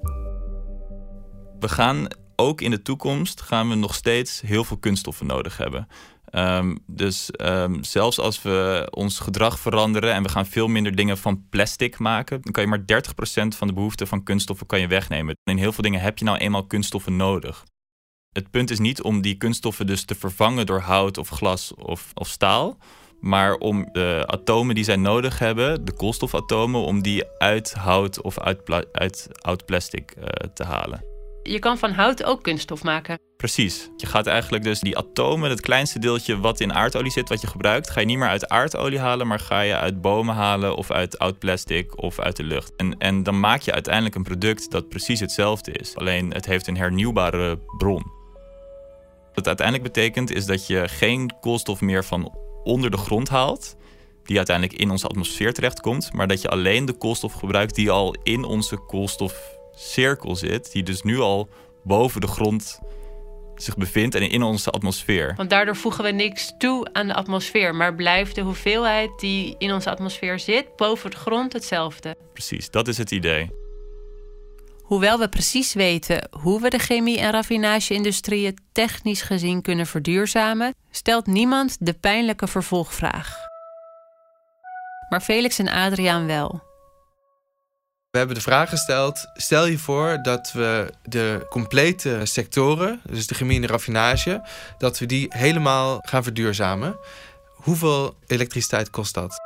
We 1.59 1.69
gaan 1.69 2.07
ook 2.35 2.61
in 2.61 2.71
de 2.71 2.81
toekomst 2.81 3.41
gaan 3.41 3.69
we 3.69 3.75
nog 3.75 3.95
steeds 3.95 4.41
heel 4.41 4.63
veel 4.63 4.77
kunststoffen 4.77 5.25
nodig 5.25 5.57
hebben. 5.57 5.87
Um, 6.31 6.77
dus 6.87 7.29
um, 7.41 7.83
zelfs 7.83 8.19
als 8.19 8.41
we 8.41 8.87
ons 8.89 9.19
gedrag 9.19 9.59
veranderen 9.59 10.13
en 10.13 10.23
we 10.23 10.29
gaan 10.29 10.45
veel 10.45 10.67
minder 10.67 10.95
dingen 10.95 11.17
van 11.17 11.45
plastic 11.49 11.99
maken, 11.99 12.41
dan 12.41 12.51
kan 12.51 12.63
je 12.63 12.69
maar 12.69 13.03
30% 13.45 13.57
van 13.57 13.67
de 13.67 13.73
behoefte 13.73 14.05
van 14.05 14.23
kunststoffen 14.23 14.67
kan 14.67 14.79
je 14.79 14.87
wegnemen. 14.87 15.35
In 15.43 15.57
heel 15.57 15.71
veel 15.71 15.83
dingen 15.83 16.01
heb 16.01 16.17
je 16.17 16.25
nou 16.25 16.37
eenmaal 16.37 16.65
kunststoffen 16.65 17.15
nodig. 17.15 17.65
Het 18.29 18.51
punt 18.51 18.69
is 18.69 18.79
niet 18.79 19.01
om 19.01 19.21
die 19.21 19.35
kunststoffen 19.35 19.87
dus 19.87 20.05
te 20.05 20.15
vervangen 20.15 20.65
door 20.65 20.79
hout 20.79 21.17
of 21.17 21.29
glas 21.29 21.73
of, 21.75 22.11
of 22.13 22.27
staal, 22.27 22.77
maar 23.19 23.53
om 23.53 23.89
de 23.91 24.23
atomen 24.25 24.75
die 24.75 24.83
zij 24.83 24.95
nodig 24.95 25.39
hebben, 25.39 25.85
de 25.85 25.93
koolstofatomen, 25.93 26.81
om 26.81 27.01
die 27.01 27.23
uit 27.37 27.73
hout 27.73 28.21
of 28.21 28.39
uit, 28.39 28.85
uit 28.91 29.27
oud 29.41 29.65
plastic 29.65 30.15
uh, 30.17 30.23
te 30.53 30.63
halen 30.63 31.08
je 31.51 31.59
kan 31.59 31.77
van 31.77 31.91
hout 31.91 32.23
ook 32.23 32.43
kunststof 32.43 32.83
maken. 32.83 33.19
Precies. 33.37 33.89
Je 33.97 34.05
gaat 34.05 34.27
eigenlijk 34.27 34.63
dus 34.63 34.79
die 34.79 34.97
atomen, 34.97 35.49
het 35.49 35.61
kleinste 35.61 35.99
deeltje 35.99 36.39
wat 36.39 36.59
in 36.59 36.73
aardolie 36.73 37.11
zit, 37.11 37.29
wat 37.29 37.41
je 37.41 37.47
gebruikt, 37.47 37.89
ga 37.89 37.99
je 37.99 38.05
niet 38.05 38.17
meer 38.17 38.27
uit 38.27 38.49
aardolie 38.49 38.99
halen, 38.99 39.27
maar 39.27 39.39
ga 39.39 39.61
je 39.61 39.75
uit 39.75 40.01
bomen 40.01 40.35
halen 40.35 40.75
of 40.75 40.91
uit 40.91 41.19
oud 41.19 41.39
plastic 41.39 42.01
of 42.01 42.19
uit 42.19 42.35
de 42.35 42.43
lucht. 42.43 42.75
En, 42.75 42.97
en 42.97 43.23
dan 43.23 43.39
maak 43.39 43.61
je 43.61 43.73
uiteindelijk 43.73 44.15
een 44.15 44.23
product 44.23 44.71
dat 44.71 44.89
precies 44.89 45.19
hetzelfde 45.19 45.71
is. 45.71 45.95
Alleen 45.95 46.33
het 46.33 46.45
heeft 46.45 46.67
een 46.67 46.77
hernieuwbare 46.77 47.59
bron. 47.77 48.11
Wat 49.33 49.47
uiteindelijk 49.47 49.93
betekent 49.93 50.31
is 50.31 50.45
dat 50.45 50.67
je 50.67 50.87
geen 50.87 51.33
koolstof 51.39 51.81
meer 51.81 52.05
van 52.05 52.35
onder 52.63 52.91
de 52.91 52.97
grond 52.97 53.29
haalt, 53.29 53.75
die 54.23 54.37
uiteindelijk 54.37 54.79
in 54.79 54.89
onze 54.89 55.07
atmosfeer 55.07 55.53
terechtkomt, 55.53 56.13
maar 56.13 56.27
dat 56.27 56.41
je 56.41 56.49
alleen 56.49 56.85
de 56.85 56.93
koolstof 56.93 57.33
gebruikt 57.33 57.75
die 57.75 57.91
al 57.91 58.15
in 58.23 58.43
onze 58.43 58.77
koolstof 58.77 59.58
cirkel 59.79 60.35
zit, 60.35 60.71
die 60.71 60.83
dus 60.83 61.01
nu 61.01 61.19
al 61.19 61.49
boven 61.83 62.21
de 62.21 62.27
grond 62.27 62.79
zich 63.55 63.77
bevindt 63.77 64.15
en 64.15 64.29
in 64.29 64.43
onze 64.43 64.69
atmosfeer. 64.69 65.33
Want 65.35 65.49
daardoor 65.49 65.75
voegen 65.75 66.03
we 66.03 66.11
niks 66.11 66.53
toe 66.57 66.89
aan 66.93 67.07
de 67.07 67.13
atmosfeer, 67.13 67.75
maar 67.75 67.95
blijft 67.95 68.35
de 68.35 68.41
hoeveelheid 68.41 69.09
die 69.19 69.55
in 69.57 69.73
onze 69.73 69.89
atmosfeer 69.89 70.39
zit 70.39 70.75
boven 70.75 71.11
de 71.11 71.17
grond 71.17 71.53
hetzelfde. 71.53 72.15
Precies, 72.33 72.69
dat 72.69 72.87
is 72.87 72.97
het 72.97 73.11
idee. 73.11 73.51
Hoewel 74.81 75.19
we 75.19 75.29
precies 75.29 75.73
weten 75.73 76.29
hoe 76.41 76.61
we 76.61 76.69
de 76.69 76.79
chemie- 76.79 77.19
en 77.19 77.31
raffinage-industrieën 77.31 78.57
technisch 78.71 79.21
gezien 79.21 79.61
kunnen 79.61 79.85
verduurzamen, 79.85 80.75
stelt 80.91 81.25
niemand 81.25 81.77
de 81.79 81.93
pijnlijke 81.93 82.47
vervolgvraag. 82.47 83.35
Maar 85.09 85.21
Felix 85.21 85.59
en 85.59 85.69
Adriaan 85.69 86.25
wel. 86.25 86.68
We 88.09 88.17
hebben 88.17 88.35
de 88.35 88.41
vraag 88.41 88.69
gesteld: 88.69 89.27
stel 89.33 89.65
je 89.65 89.77
voor 89.77 90.19
dat 90.21 90.51
we 90.51 90.93
de 91.03 91.45
complete 91.49 92.19
sectoren, 92.23 93.01
dus 93.09 93.27
de 93.27 93.35
chemie 93.35 93.67
raffinage, 93.67 94.47
dat 94.77 94.99
we 94.99 95.05
die 95.05 95.25
helemaal 95.29 95.99
gaan 96.01 96.23
verduurzamen. 96.23 96.97
Hoeveel 97.47 98.15
elektriciteit 98.27 98.89
kost 98.89 99.13
dat? 99.13 99.37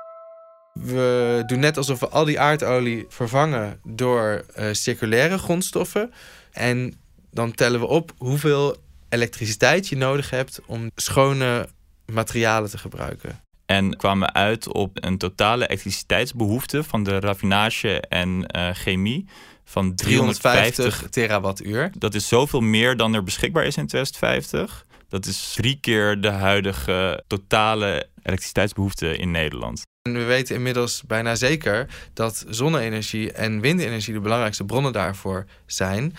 We 0.74 1.43
doen 1.46 1.60
net 1.60 1.77
alsof 1.77 2.00
we 2.00 2.08
al 2.08 2.25
die 2.25 2.39
aardolie 2.39 3.05
vervangen 3.10 3.79
door 3.84 4.46
uh, 4.58 4.67
circulaire 4.72 5.38
grondstoffen. 5.38 6.13
En 6.51 7.00
dan 7.32 7.53
tellen 7.53 7.79
we 7.79 7.86
op 7.86 8.13
hoeveel 8.17 8.77
elektriciteit 9.10 9.88
je 9.88 9.98
nodig 9.98 10.29
hebt 10.29 10.60
om 10.65 10.91
schone 10.96 11.70
materialen 12.05 12.70
te 12.70 12.77
gebruiken. 12.77 13.41
En 13.65 13.98
kwamen 13.98 14.34
uit 14.34 14.67
op 14.67 14.98
een 15.05 15.17
totale 15.17 15.67
elektriciteitsbehoefte 15.67 16.84
van 16.84 17.03
de 17.03 17.20
raffinage 17.20 18.01
en 18.01 18.46
uh, 18.55 18.70
chemie 18.74 19.25
van 19.63 19.96
350, 19.96 20.74
350 20.75 21.10
terawattuur. 21.10 21.91
Dat 21.98 22.13
is 22.13 22.27
zoveel 22.27 22.62
meer 22.62 22.98
dan 22.98 23.13
er 23.13 23.24
beschikbaar 23.24 23.65
is 23.65 23.77
in 23.77 23.88
2050. 23.88 24.86
Dat 25.10 25.25
is 25.25 25.53
drie 25.55 25.77
keer 25.79 26.22
de 26.22 26.29
huidige 26.29 27.24
totale 27.27 28.08
elektriciteitsbehoefte 28.24 29.17
in 29.17 29.32
Nederland. 29.32 29.82
En 30.01 30.13
we 30.13 30.24
weten 30.24 30.55
inmiddels 30.55 31.03
bijna 31.08 31.36
zeker 31.36 31.88
dat 32.13 32.46
zonne-energie 32.50 33.32
en 33.32 33.60
windenergie 33.60 34.13
de 34.13 34.20
belangrijkste 34.20 34.65
bronnen 34.65 34.93
daarvoor 34.93 35.46
zijn. 35.65 36.15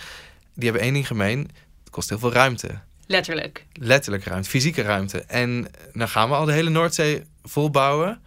Die 0.53 0.63
hebben 0.63 0.81
één 0.81 0.93
ding 0.93 1.07
gemeen: 1.07 1.39
het 1.79 1.89
kost 1.89 2.09
heel 2.09 2.19
veel 2.19 2.31
ruimte. 2.31 2.79
Letterlijk. 3.07 3.65
Letterlijk 3.73 4.23
ruimte, 4.23 4.49
fysieke 4.49 4.81
ruimte. 4.81 5.21
En 5.21 5.67
dan 5.93 6.09
gaan 6.09 6.29
we 6.29 6.35
al 6.35 6.45
de 6.45 6.51
hele 6.51 6.69
Noordzee 6.69 7.23
volbouwen. 7.43 8.21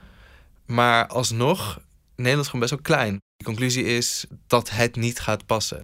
Maar 0.66 1.06
alsnog, 1.06 1.80
Nederland 2.16 2.40
is 2.40 2.50
gewoon 2.50 2.60
best 2.60 2.72
wel 2.72 2.96
klein. 2.96 3.18
De 3.36 3.44
conclusie 3.44 3.84
is 3.84 4.26
dat 4.46 4.70
het 4.70 4.96
niet 4.96 5.20
gaat 5.20 5.46
passen. 5.46 5.80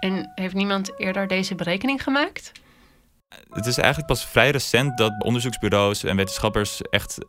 En 0.00 0.32
heeft 0.34 0.54
niemand 0.54 1.00
eerder 1.00 1.26
deze 1.26 1.54
berekening 1.54 2.02
gemaakt? 2.02 2.52
Het 3.50 3.66
is 3.66 3.76
eigenlijk 3.76 4.06
pas 4.06 4.26
vrij 4.26 4.50
recent 4.50 4.98
dat 4.98 5.12
onderzoeksbureaus 5.24 6.04
en 6.04 6.16
wetenschappers 6.16 6.82
echt 6.82 7.18
uh, 7.18 7.26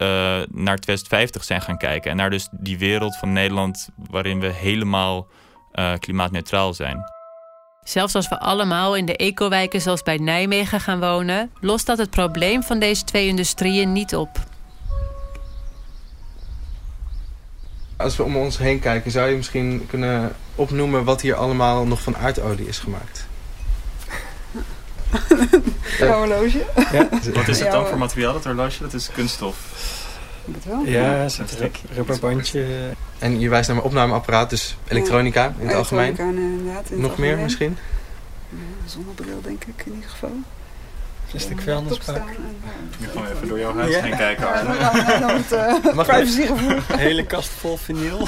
naar 0.50 0.78
2050 0.78 1.44
zijn 1.44 1.62
gaan 1.62 1.78
kijken. 1.78 2.12
En 2.12 2.18
naar 2.18 2.30
dus 2.30 2.48
die 2.52 2.78
wereld 2.78 3.18
van 3.18 3.34
Nederland 3.34 3.90
waarin 3.96 4.40
we 4.40 4.48
helemaal 4.48 5.28
uh, 5.74 5.94
klimaatneutraal 6.00 6.74
zijn. 6.74 7.13
Zelfs 7.84 8.16
als 8.16 8.30
we 8.30 8.40
allemaal 8.40 8.96
in 8.96 9.06
de 9.06 9.18
ecowijken 9.18 9.82
zoals 9.82 10.04
bij 10.04 10.18
Nijmegen 10.18 10.80
gaan 10.80 11.00
wonen, 11.00 11.52
lost 11.60 11.86
dat 11.86 11.98
het 11.98 12.10
probleem 12.10 12.64
van 12.64 12.80
deze 12.80 13.04
twee 13.04 13.28
industrieën 13.28 13.92
niet 13.92 14.16
op. 14.16 14.30
Als 17.98 18.18
we 18.18 18.24
om 18.24 18.38
ons 18.38 18.58
heen 18.58 18.80
kijken, 18.80 19.12
zou 19.12 19.30
je 19.30 19.36
misschien 19.36 19.86
kunnen 19.88 20.36
opnoemen 20.56 21.04
wat 21.04 21.22
hier 21.22 21.36
allemaal 21.36 21.86
nog 21.86 22.02
van 22.02 22.18
aardolie 22.18 22.68
is 22.68 22.80
gemaakt? 22.80 23.28
Jouw 26.00 26.18
horloge. 26.18 26.66
Ja. 26.92 27.10
Wat 27.34 27.48
is 27.48 27.60
het 27.60 27.72
dan 27.72 27.88
voor 27.88 27.98
materiaal, 27.98 28.34
dat 28.34 28.44
horloge? 28.44 28.82
Dat 28.82 28.94
is 28.94 29.10
kunststof. 29.12 29.58
Dat 30.46 30.64
wel? 30.64 30.84
Ja, 30.86 31.24
een 31.24 31.72
rubberbandje. 31.94 32.66
En 33.20 33.40
je 33.40 33.50
wijst 33.50 33.68
naar 33.68 33.76
mijn 33.78 33.88
opnameapparaat, 33.90 34.50
dus 34.50 34.78
elektronica 34.88 35.54
in 35.60 35.68
het 35.68 35.76
algemeen. 35.76 36.18
inderdaad. 36.18 36.90
In 36.90 37.02
Nog 37.02 37.10
het 37.12 37.20
meer 37.20 37.38
misschien? 37.38 37.78
Ja, 38.50 38.58
zonnebril 38.86 39.42
denk 39.42 39.64
ik 39.64 39.84
in 39.86 39.94
ieder 39.94 40.10
geval. 40.10 40.32
Plastic 41.30 41.62
vuilnisbak. 41.62 42.22
Nu 43.00 43.08
gaan 43.08 43.24
we 43.24 43.30
even 43.36 43.48
door 43.48 43.60
jouw 43.60 43.76
huis 43.76 43.94
Ja. 43.96 44.02
heen 44.02 44.18
kijken, 44.18 44.46
Ja, 44.46 44.64
dan 44.64 45.20
dan 45.20 45.44
het 45.48 45.86
uh, 45.86 45.94
Mag 45.94 46.06
privacygevoel. 46.08 46.70
Een 46.90 46.98
hele 46.98 47.26
kast 47.26 47.50
vol 47.50 47.78
vinyl. 47.78 48.28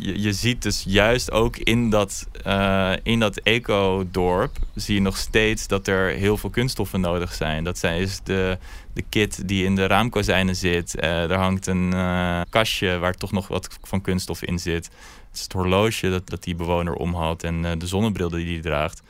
Je, 0.00 0.20
je 0.20 0.32
ziet 0.32 0.62
dus 0.62 0.84
juist 0.86 1.30
ook 1.30 1.56
in 1.56 1.90
dat, 1.90 2.28
eh, 2.44 2.92
in 3.02 3.20
dat 3.20 3.36
eco-dorp... 3.36 4.56
zie 4.74 4.94
je 4.94 5.00
nog 5.00 5.16
steeds 5.16 5.66
dat 5.66 5.86
er 5.86 6.10
heel 6.10 6.36
veel 6.36 6.50
kunststoffen 6.50 7.00
nodig 7.00 7.34
zijn. 7.34 7.64
Dat 7.64 7.78
zijn, 7.78 8.00
is 8.00 8.20
de, 8.24 8.58
de 8.92 9.02
kit 9.08 9.48
die 9.48 9.64
in 9.64 9.74
de 9.74 9.86
raamkozijnen 9.86 10.56
zit. 10.56 10.94
Eh, 10.94 11.30
er 11.30 11.38
hangt 11.38 11.66
een 11.66 11.92
eh, 11.92 12.40
kastje 12.50 12.98
waar 12.98 13.14
toch 13.14 13.32
nog 13.32 13.48
wat 13.48 13.78
van 13.82 14.00
kunststof 14.00 14.42
in 14.42 14.58
zit. 14.58 14.90
Het 15.32 15.52
horloge 15.52 16.10
dat, 16.10 16.28
dat 16.28 16.42
die 16.42 16.54
bewoner 16.54 16.94
omhoudt 16.94 17.42
en 17.42 17.78
de 17.78 17.86
zonnebril 17.86 18.28
die 18.28 18.52
hij 18.52 18.60
draagt. 18.60 19.02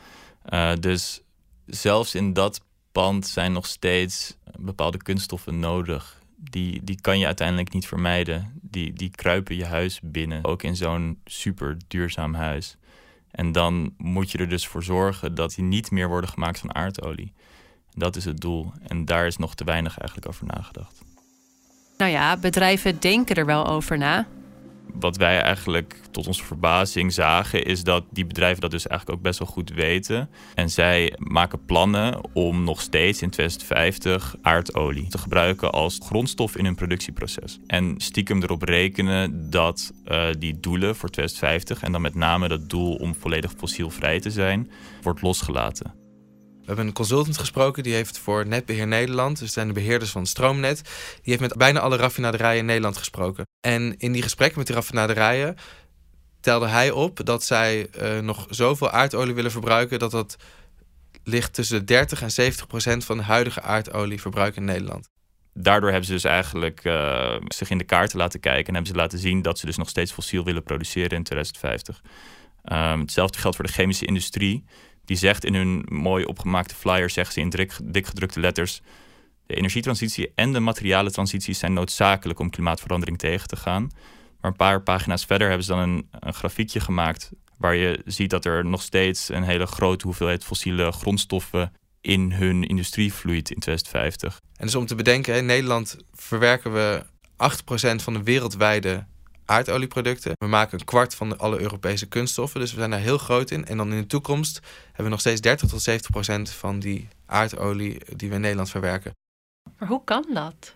Dus 0.81 1.21
zelfs 1.67 2.15
in 2.15 2.33
dat 2.33 2.61
pand 2.93 3.27
zijn 3.27 3.53
nog 3.53 3.67
steeds 3.67 4.37
bepaalde 4.59 4.99
kunststoffen 4.99 5.59
nodig. 5.59 6.18
Die, 6.41 6.85
die 6.85 7.01
kan 7.01 7.19
je 7.19 7.27
uiteindelijk 7.27 7.73
niet 7.73 7.87
vermijden. 7.87 8.53
Die, 8.63 8.93
die 8.93 9.11
kruipen 9.11 9.57
je 9.57 9.65
huis 9.65 10.01
binnen, 10.03 10.45
ook 10.45 10.63
in 10.63 10.77
zo'n 10.77 11.21
super 11.25 11.77
duurzaam 11.89 12.35
huis. 12.35 12.77
En 13.31 13.53
dan 13.53 13.95
moet 13.97 14.31
je 14.31 14.39
er 14.39 14.49
dus 14.49 14.67
voor 14.67 14.83
zorgen 14.83 15.35
dat 15.35 15.55
die 15.55 15.65
niet 15.65 15.91
meer 15.91 16.09
worden 16.09 16.31
gemaakt 16.31 16.59
van 16.59 16.75
aardolie. 16.75 17.33
Dat 17.95 18.17
is 18.17 18.25
het 18.25 18.41
doel. 18.41 18.73
En 18.87 19.05
daar 19.05 19.27
is 19.27 19.37
nog 19.37 19.55
te 19.55 19.65
weinig 19.65 19.99
eigenlijk 19.99 20.29
over 20.29 20.47
nagedacht. 20.47 21.03
Nou 21.99 22.11
ja, 22.11 22.37
bedrijven 22.37 23.01
denken 23.01 23.37
er 23.37 23.47
wel 23.47 23.67
over 23.67 23.99
na. 23.99 24.27
Wat 24.95 25.17
wij 25.17 25.41
eigenlijk 25.41 26.01
tot 26.11 26.27
onze 26.27 26.45
verbazing 26.45 27.13
zagen, 27.13 27.65
is 27.65 27.85
dat 27.85 28.05
die 28.11 28.27
bedrijven 28.27 28.61
dat 28.61 28.71
dus 28.71 28.87
eigenlijk 28.87 29.19
ook 29.19 29.25
best 29.25 29.39
wel 29.39 29.49
goed 29.49 29.71
weten. 29.71 30.31
En 30.55 30.71
zij 30.71 31.15
maken 31.19 31.65
plannen 31.65 32.21
om 32.33 32.65
nog 32.65 32.81
steeds 32.81 33.23
in 33.23 33.31
2050 33.31 34.37
aardolie 34.43 35.09
te 35.09 35.19
gebruiken 35.19 35.71
als 35.71 35.99
grondstof 36.03 36.57
in 36.57 36.65
hun 36.65 36.75
productieproces. 36.75 37.59
En 37.67 37.95
stiekem 37.97 38.43
erop 38.43 38.63
rekenen 38.63 39.51
dat 39.51 39.93
uh, 40.07 40.27
die 40.39 40.61
doelen 40.61 40.97
voor 40.97 41.09
2050, 41.09 41.83
en 41.83 41.93
dan 41.93 42.01
met 42.01 42.15
name 42.15 42.49
dat 42.49 42.71
doel 42.71 42.95
om 42.95 43.15
volledig 43.15 43.53
fossielvrij 43.57 44.21
te 44.21 44.31
zijn, 44.31 44.71
wordt 45.03 45.23
losgelaten. 45.23 45.99
We 46.69 46.75
hebben 46.75 46.93
een 46.93 46.99
consultant 47.03 47.39
gesproken, 47.39 47.83
die 47.83 47.95
heeft 47.95 48.19
voor 48.19 48.47
Netbeheer 48.47 48.87
Nederland, 48.87 49.39
dus 49.39 49.53
zijn 49.53 49.67
de 49.67 49.73
beheerders 49.73 50.11
van 50.11 50.27
stroomnet, 50.27 50.83
die 51.23 51.23
heeft 51.23 51.41
met 51.41 51.57
bijna 51.57 51.81
alle 51.81 51.97
raffinaderijen 51.97 52.59
in 52.59 52.67
Nederland 52.67 52.97
gesproken. 52.97 53.47
En 53.75 53.95
in 53.99 54.13
die 54.13 54.23
gesprekken 54.23 54.59
met 54.59 54.67
die 54.67 54.77
raffinaderijen 54.77 55.57
telde 56.41 56.67
hij 56.67 56.91
op 56.91 57.27
dat 57.27 57.45
zij 57.45 57.89
uh, 58.03 58.19
nog 58.19 58.47
zoveel 58.51 58.91
aardolie 58.91 59.35
willen 59.35 59.51
verbruiken 59.51 59.99
dat 59.99 60.11
dat 60.11 60.37
ligt 61.25 61.55
tussen 61.55 61.79
de 61.79 61.85
30 61.85 62.23
en 62.23 62.31
70 62.31 62.67
procent 62.67 63.05
van 63.05 63.17
de 63.17 63.23
huidige 63.23 63.61
aardolieverbruik 63.61 64.57
in 64.57 64.65
Nederland. 64.65 65.09
Daardoor 65.55 65.89
hebben 65.89 66.07
ze 66.07 66.13
dus 66.13 66.25
eigenlijk 66.25 66.85
uh, 66.85 67.37
zich 67.49 67.71
in 67.71 67.79
de 67.79 67.85
kaarten 67.85 68.19
laten 68.19 68.41
kijken 68.41 68.67
en 68.67 68.75
hebben 68.75 68.93
ze 68.93 68.99
laten 68.99 69.19
zien 69.19 69.43
dat 69.43 69.59
ze 69.59 69.67
dus 69.67 69.77
nog 69.77 69.89
steeds 69.89 70.13
fossiel 70.13 70.45
willen 70.45 70.63
produceren 70.63 71.17
in 71.17 71.23
2050. 71.23 72.03
Um, 72.65 73.01
hetzelfde 73.01 73.39
geldt 73.39 73.57
voor 73.57 73.67
de 73.67 73.73
chemische 73.73 74.07
industrie 74.07 74.65
die 75.05 75.17
zegt 75.17 75.45
in 75.45 75.55
hun 75.55 75.85
mooi 75.89 76.25
opgemaakte 76.25 76.75
flyer, 76.75 77.11
zeggen 77.11 77.35
ze 77.35 77.41
in 77.41 77.49
dik, 77.49 77.73
dik 77.83 78.07
gedrukte 78.07 78.41
letters, 78.41 78.81
de 79.49 79.55
energietransitie 79.55 80.33
en 80.35 80.53
de 80.53 80.61
materiale 80.61 81.11
transitie 81.11 81.55
zijn 81.55 81.73
noodzakelijk 81.73 82.39
om 82.39 82.51
klimaatverandering 82.51 83.19
tegen 83.19 83.49
te 83.49 83.57
gaan. 83.57 83.91
Maar 84.41 84.51
een 84.51 84.57
paar 84.57 84.83
pagina's 84.83 85.25
verder 85.25 85.47
hebben 85.49 85.67
ze 85.67 85.73
dan 85.73 85.81
een, 85.81 86.09
een 86.11 86.35
grafiekje 86.35 86.81
gemaakt 86.81 87.31
waar 87.57 87.75
je 87.75 88.01
ziet 88.05 88.31
dat 88.31 88.45
er 88.45 88.65
nog 88.65 88.83
steeds 88.83 89.29
een 89.29 89.43
hele 89.43 89.67
grote 89.67 90.05
hoeveelheid 90.05 90.45
fossiele 90.45 90.93
grondstoffen 90.93 91.73
in 92.01 92.33
hun 92.33 92.63
industrie 92.63 93.13
vloeit 93.13 93.51
in 93.51 93.59
2050. 93.59 94.41
En 94.57 94.67
dus 94.67 94.75
om 94.75 94.87
te 94.87 94.95
bedenken, 94.95 95.37
in 95.37 95.47
Nederland 95.47 95.97
verwerken 96.13 96.73
we 96.73 97.05
8% 97.33 98.03
van 98.03 98.13
de 98.13 98.23
wereldwijde 98.23 99.07
aardolieproducten. 99.45 100.33
We 100.39 100.47
maken 100.47 100.79
een 100.79 100.85
kwart 100.85 101.15
van 101.15 101.39
alle 101.39 101.61
Europese 101.61 102.07
kunststoffen, 102.07 102.61
dus 102.61 102.71
we 102.71 102.79
zijn 102.79 102.91
daar 102.91 103.01
heel 103.01 103.19
groot 103.19 103.51
in. 103.51 103.67
En 103.67 103.77
dan 103.77 103.93
in 103.93 104.01
de 104.01 104.07
toekomst 104.07 104.61
hebben 104.87 105.05
we 105.05 105.11
nog 105.11 105.21
steeds 105.21 105.41
30 105.41 105.69
tot 105.69 105.83
70 105.83 106.11
procent 106.11 106.51
van 106.51 106.79
die 106.79 107.09
aardolie 107.27 108.01
die 108.17 108.29
we 108.29 108.35
in 108.35 108.41
Nederland 108.41 108.71
verwerken. 108.71 109.13
Maar 109.79 109.89
hoe 109.89 110.05
kan 110.05 110.25
dat? 110.33 110.75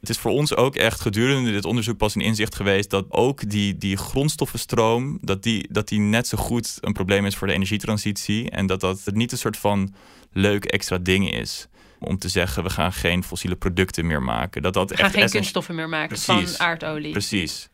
Het 0.00 0.08
is 0.08 0.18
voor 0.18 0.30
ons 0.30 0.56
ook 0.56 0.76
echt 0.76 1.00
gedurende 1.00 1.50
dit 1.50 1.64
onderzoek 1.64 1.96
pas 1.96 2.14
een 2.14 2.20
inzicht 2.20 2.54
geweest 2.54 2.90
dat 2.90 3.06
ook 3.08 3.50
die, 3.50 3.78
die 3.78 3.96
grondstoffenstroom, 3.96 5.18
dat 5.20 5.42
die, 5.42 5.68
dat 5.72 5.88
die 5.88 6.00
net 6.00 6.26
zo 6.26 6.38
goed 6.38 6.78
een 6.80 6.92
probleem 6.92 7.26
is 7.26 7.36
voor 7.36 7.46
de 7.46 7.52
energietransitie. 7.52 8.50
En 8.50 8.66
dat 8.66 8.80
dat 8.80 9.00
niet 9.04 9.32
een 9.32 9.38
soort 9.38 9.56
van 9.56 9.94
leuk 10.32 10.64
extra 10.64 10.98
ding 10.98 11.32
is 11.32 11.68
om 11.98 12.18
te 12.18 12.28
zeggen 12.28 12.62
we 12.62 12.70
gaan 12.70 12.92
geen 12.92 13.24
fossiele 13.24 13.56
producten 13.56 14.06
meer 14.06 14.22
maken. 14.22 14.62
Dat 14.62 14.74
dat 14.74 14.90
we 14.90 14.96
gaan 14.96 15.04
echt 15.04 15.14
geen 15.14 15.30
kunststoffen 15.30 15.74
meer 15.74 15.88
maken 15.88 16.08
Precies. 16.08 16.56
van 16.56 16.66
aardolie. 16.66 17.12
Precies. 17.12 17.68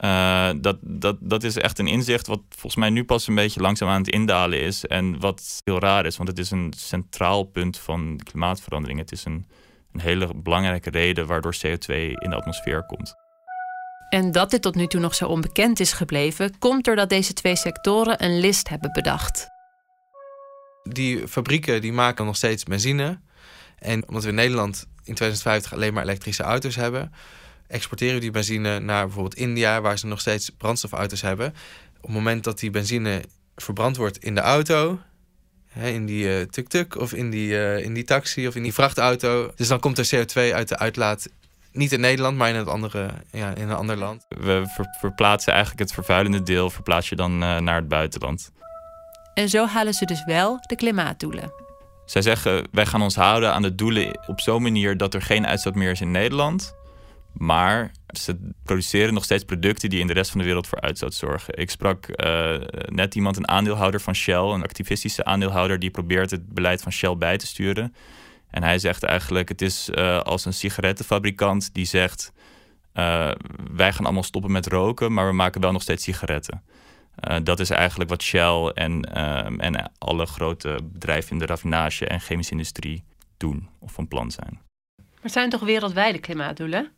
Uh, 0.00 0.50
dat, 0.56 0.76
dat, 0.80 1.16
dat 1.20 1.44
is 1.44 1.56
echt 1.56 1.78
een 1.78 1.86
inzicht 1.86 2.26
wat 2.26 2.40
volgens 2.48 2.76
mij 2.76 2.90
nu 2.90 3.04
pas 3.04 3.26
een 3.26 3.34
beetje 3.34 3.60
langzaam 3.60 3.88
aan 3.88 4.00
het 4.00 4.10
indalen 4.10 4.60
is. 4.60 4.86
En 4.86 5.20
wat 5.20 5.60
heel 5.64 5.78
raar 5.78 6.06
is, 6.06 6.16
want 6.16 6.28
het 6.28 6.38
is 6.38 6.50
een 6.50 6.72
centraal 6.76 7.42
punt 7.44 7.78
van 7.78 8.20
klimaatverandering. 8.22 8.98
Het 8.98 9.12
is 9.12 9.24
een, 9.24 9.46
een 9.94 10.00
hele 10.00 10.34
belangrijke 10.34 10.90
reden 10.90 11.26
waardoor 11.26 11.54
CO2 11.54 11.94
in 11.94 12.30
de 12.30 12.36
atmosfeer 12.36 12.86
komt. 12.86 13.14
En 14.08 14.32
dat 14.32 14.50
dit 14.50 14.62
tot 14.62 14.74
nu 14.74 14.86
toe 14.86 15.00
nog 15.00 15.14
zo 15.14 15.26
onbekend 15.26 15.80
is 15.80 15.92
gebleven, 15.92 16.58
komt 16.58 16.84
doordat 16.84 17.08
deze 17.08 17.32
twee 17.32 17.56
sectoren 17.56 18.24
een 18.24 18.40
list 18.40 18.68
hebben 18.68 18.92
bedacht. 18.92 19.48
Die 20.82 21.28
fabrieken 21.28 21.80
die 21.80 21.92
maken 21.92 22.24
nog 22.24 22.36
steeds 22.36 22.64
benzine. 22.64 23.20
En 23.78 24.08
omdat 24.08 24.22
we 24.22 24.28
in 24.28 24.34
Nederland 24.34 24.86
in 24.96 25.14
2050 25.14 25.72
alleen 25.72 25.94
maar 25.94 26.02
elektrische 26.02 26.42
auto's 26.42 26.76
hebben, 26.76 27.12
exporteren 27.66 28.14
we 28.14 28.20
die 28.20 28.30
benzine 28.30 28.78
naar 28.78 29.04
bijvoorbeeld 29.04 29.34
India, 29.34 29.80
waar 29.80 29.98
ze 29.98 30.06
nog 30.06 30.20
steeds 30.20 30.50
brandstofauto's 30.50 31.20
hebben. 31.20 31.46
Op 31.96 32.02
het 32.02 32.10
moment 32.10 32.44
dat 32.44 32.58
die 32.58 32.70
benzine 32.70 33.24
verbrand 33.56 33.96
wordt 33.96 34.18
in 34.18 34.34
de 34.34 34.40
auto, 34.40 34.98
hè, 35.74 35.88
in 35.88 36.06
die 36.06 36.24
uh, 36.24 36.40
tuk-tuk 36.42 36.96
of 36.96 37.12
in 37.12 37.30
die, 37.30 37.50
uh, 37.50 37.78
in 37.78 37.94
die 37.94 38.04
taxi 38.04 38.46
of 38.46 38.54
in 38.54 38.62
die 38.62 38.74
vrachtauto, 38.74 39.52
dus 39.56 39.68
dan 39.68 39.80
komt 39.80 39.98
er 39.98 40.06
CO2 40.14 40.54
uit 40.54 40.68
de 40.68 40.78
uitlaat. 40.78 41.28
Niet 41.72 41.92
in 41.92 42.00
Nederland, 42.00 42.36
maar 42.36 42.48
in, 42.48 42.54
het 42.54 42.68
andere, 42.68 43.10
ja, 43.30 43.54
in 43.54 43.68
een 43.68 43.76
ander 43.76 43.96
land. 43.96 44.24
We 44.28 44.62
ver 44.66 44.86
verplaatsen 45.00 45.52
eigenlijk 45.52 45.82
het 45.82 45.92
vervuilende 45.92 46.42
deel, 46.42 46.70
verplaats 46.70 47.08
je 47.08 47.16
dan 47.16 47.42
uh, 47.42 47.58
naar 47.58 47.76
het 47.76 47.88
buitenland. 47.88 48.52
En 49.34 49.48
zo 49.48 49.66
halen 49.66 49.92
ze 49.92 50.04
dus 50.04 50.24
wel 50.24 50.58
de 50.60 50.76
klimaatdoelen. 50.76 51.52
Zij 52.04 52.22
zeggen, 52.22 52.66
wij 52.72 52.86
gaan 52.86 53.02
ons 53.02 53.14
houden 53.14 53.52
aan 53.52 53.62
de 53.62 53.74
doelen 53.74 54.20
op 54.26 54.40
zo'n 54.40 54.62
manier 54.62 54.96
dat 54.96 55.14
er 55.14 55.22
geen 55.22 55.46
uitstoot 55.46 55.74
meer 55.74 55.90
is 55.90 56.00
in 56.00 56.10
Nederland. 56.10 56.74
Maar 57.32 57.90
Ze 58.18 58.50
produceren 58.62 59.14
nog 59.14 59.24
steeds 59.24 59.44
producten 59.44 59.90
die 59.90 60.00
in 60.00 60.06
de 60.06 60.12
rest 60.12 60.30
van 60.30 60.40
de 60.40 60.46
wereld 60.46 60.66
voor 60.66 60.80
uitstoot 60.80 61.14
zorgen. 61.14 61.58
Ik 61.58 61.70
sprak 61.70 62.08
uh, 62.08 62.56
net 62.86 63.14
iemand, 63.14 63.36
een 63.36 63.48
aandeelhouder 63.48 64.00
van 64.00 64.14
Shell, 64.14 64.34
een 64.34 64.62
activistische 64.62 65.24
aandeelhouder, 65.24 65.78
die 65.78 65.90
probeert 65.90 66.30
het 66.30 66.54
beleid 66.54 66.82
van 66.82 66.92
Shell 66.92 67.16
bij 67.16 67.36
te 67.36 67.46
sturen. 67.46 67.94
En 68.50 68.62
hij 68.62 68.78
zegt 68.78 69.02
eigenlijk: 69.02 69.48
het 69.48 69.62
is 69.62 69.90
uh, 69.94 70.20
als 70.20 70.44
een 70.44 70.52
sigarettenfabrikant 70.52 71.74
die 71.74 71.84
zegt: 71.86 72.32
uh, 72.94 73.30
wij 73.70 73.92
gaan 73.92 74.04
allemaal 74.04 74.22
stoppen 74.22 74.52
met 74.52 74.66
roken, 74.66 75.12
maar 75.12 75.26
we 75.26 75.32
maken 75.32 75.60
wel 75.60 75.72
nog 75.72 75.82
steeds 75.82 76.04
sigaretten. 76.04 76.62
dat 77.42 77.60
is 77.60 77.70
eigenlijk 77.70 78.10
wat 78.10 78.22
Shell 78.22 78.70
en, 78.74 79.02
en 79.60 79.92
alle 79.98 80.26
grote 80.26 80.78
bedrijven 80.84 81.30
in 81.30 81.38
de 81.38 81.46
raffinage 81.46 82.06
en 82.06 82.20
chemische 82.20 82.52
industrie 82.52 83.04
doen 83.36 83.68
of 83.80 83.92
van 83.92 84.08
plan 84.08 84.30
zijn. 84.30 84.60
Maar 84.96 85.22
het 85.22 85.32
zijn 85.32 85.50
toch 85.50 85.60
wereldwijde 85.60 86.18
klimaatdoelen? 86.18 86.92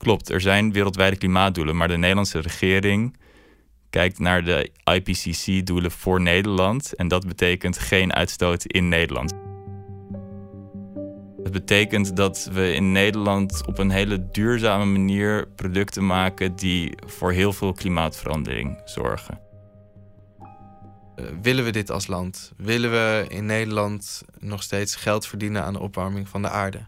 Klopt, 0.00 0.30
er 0.30 0.40
zijn 0.40 0.72
wereldwijde 0.72 1.16
klimaatdoelen, 1.16 1.76
maar 1.76 1.88
de 1.88 1.96
Nederlandse 1.96 2.40
regering 2.40 3.16
kijkt 3.90 4.18
naar 4.18 4.44
de 4.44 4.70
IPCC-doelen 4.84 5.90
voor 5.90 6.20
Nederland 6.20 6.94
en 6.94 7.08
dat 7.08 7.26
betekent 7.26 7.78
geen 7.78 8.12
uitstoot 8.12 8.64
in 8.64 8.88
Nederland. 8.88 9.32
Het 11.42 11.52
betekent 11.52 12.16
dat 12.16 12.48
we 12.52 12.72
in 12.72 12.92
Nederland 12.92 13.66
op 13.66 13.78
een 13.78 13.90
hele 13.90 14.30
duurzame 14.30 14.84
manier 14.84 15.48
producten 15.48 16.06
maken 16.06 16.56
die 16.56 16.92
voor 17.06 17.32
heel 17.32 17.52
veel 17.52 17.72
klimaatverandering 17.72 18.80
zorgen. 18.84 19.40
Uh, 20.40 21.26
willen 21.42 21.64
we 21.64 21.70
dit 21.70 21.90
als 21.90 22.06
land? 22.06 22.52
Willen 22.56 22.90
we 22.90 23.24
in 23.28 23.46
Nederland 23.46 24.22
nog 24.38 24.62
steeds 24.62 24.96
geld 24.96 25.26
verdienen 25.26 25.64
aan 25.64 25.72
de 25.72 25.80
opwarming 25.80 26.28
van 26.28 26.42
de 26.42 26.48
aarde? 26.48 26.86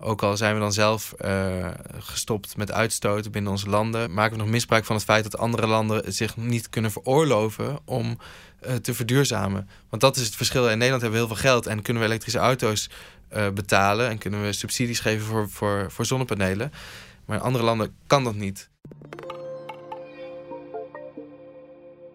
Ook 0.00 0.22
al 0.22 0.36
zijn 0.36 0.54
we 0.54 0.60
dan 0.60 0.72
zelf 0.72 1.14
uh, 1.24 1.70
gestopt 1.98 2.56
met 2.56 2.72
uitstoten 2.72 3.30
binnen 3.30 3.50
onze 3.50 3.68
landen, 3.68 4.14
maken 4.14 4.36
we 4.36 4.42
nog 4.42 4.50
misbruik 4.52 4.84
van 4.84 4.96
het 4.96 5.04
feit 5.04 5.22
dat 5.22 5.38
andere 5.38 5.66
landen 5.66 6.12
zich 6.12 6.36
niet 6.36 6.68
kunnen 6.68 6.90
veroorloven 6.90 7.78
om 7.84 8.18
uh, 8.66 8.74
te 8.74 8.94
verduurzamen. 8.94 9.68
Want 9.88 10.02
dat 10.02 10.16
is 10.16 10.24
het 10.24 10.36
verschil. 10.36 10.68
In 10.68 10.78
Nederland 10.78 11.02
hebben 11.02 11.20
we 11.20 11.26
heel 11.26 11.36
veel 11.36 11.50
geld 11.50 11.66
en 11.66 11.82
kunnen 11.82 12.02
we 12.02 12.08
elektrische 12.08 12.38
auto's 12.38 12.90
uh, 13.32 13.48
betalen 13.50 14.08
en 14.08 14.18
kunnen 14.18 14.42
we 14.42 14.52
subsidies 14.52 15.00
geven 15.00 15.26
voor, 15.26 15.50
voor, 15.50 15.90
voor 15.90 16.06
zonnepanelen. 16.06 16.72
Maar 17.24 17.36
in 17.36 17.42
andere 17.42 17.64
landen 17.64 17.96
kan 18.06 18.24
dat 18.24 18.34
niet. 18.34 18.68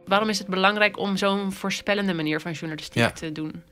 Waarom 0.05 0.29
is 0.29 0.37
het 0.37 0.47
belangrijk 0.47 0.97
om 0.97 1.17
zo'n 1.17 1.51
voorspellende 1.51 2.13
manier 2.13 2.41
van 2.41 2.51
journalistiek 2.51 3.01
ja. 3.01 3.11
te 3.11 3.31
doen? 3.31 3.63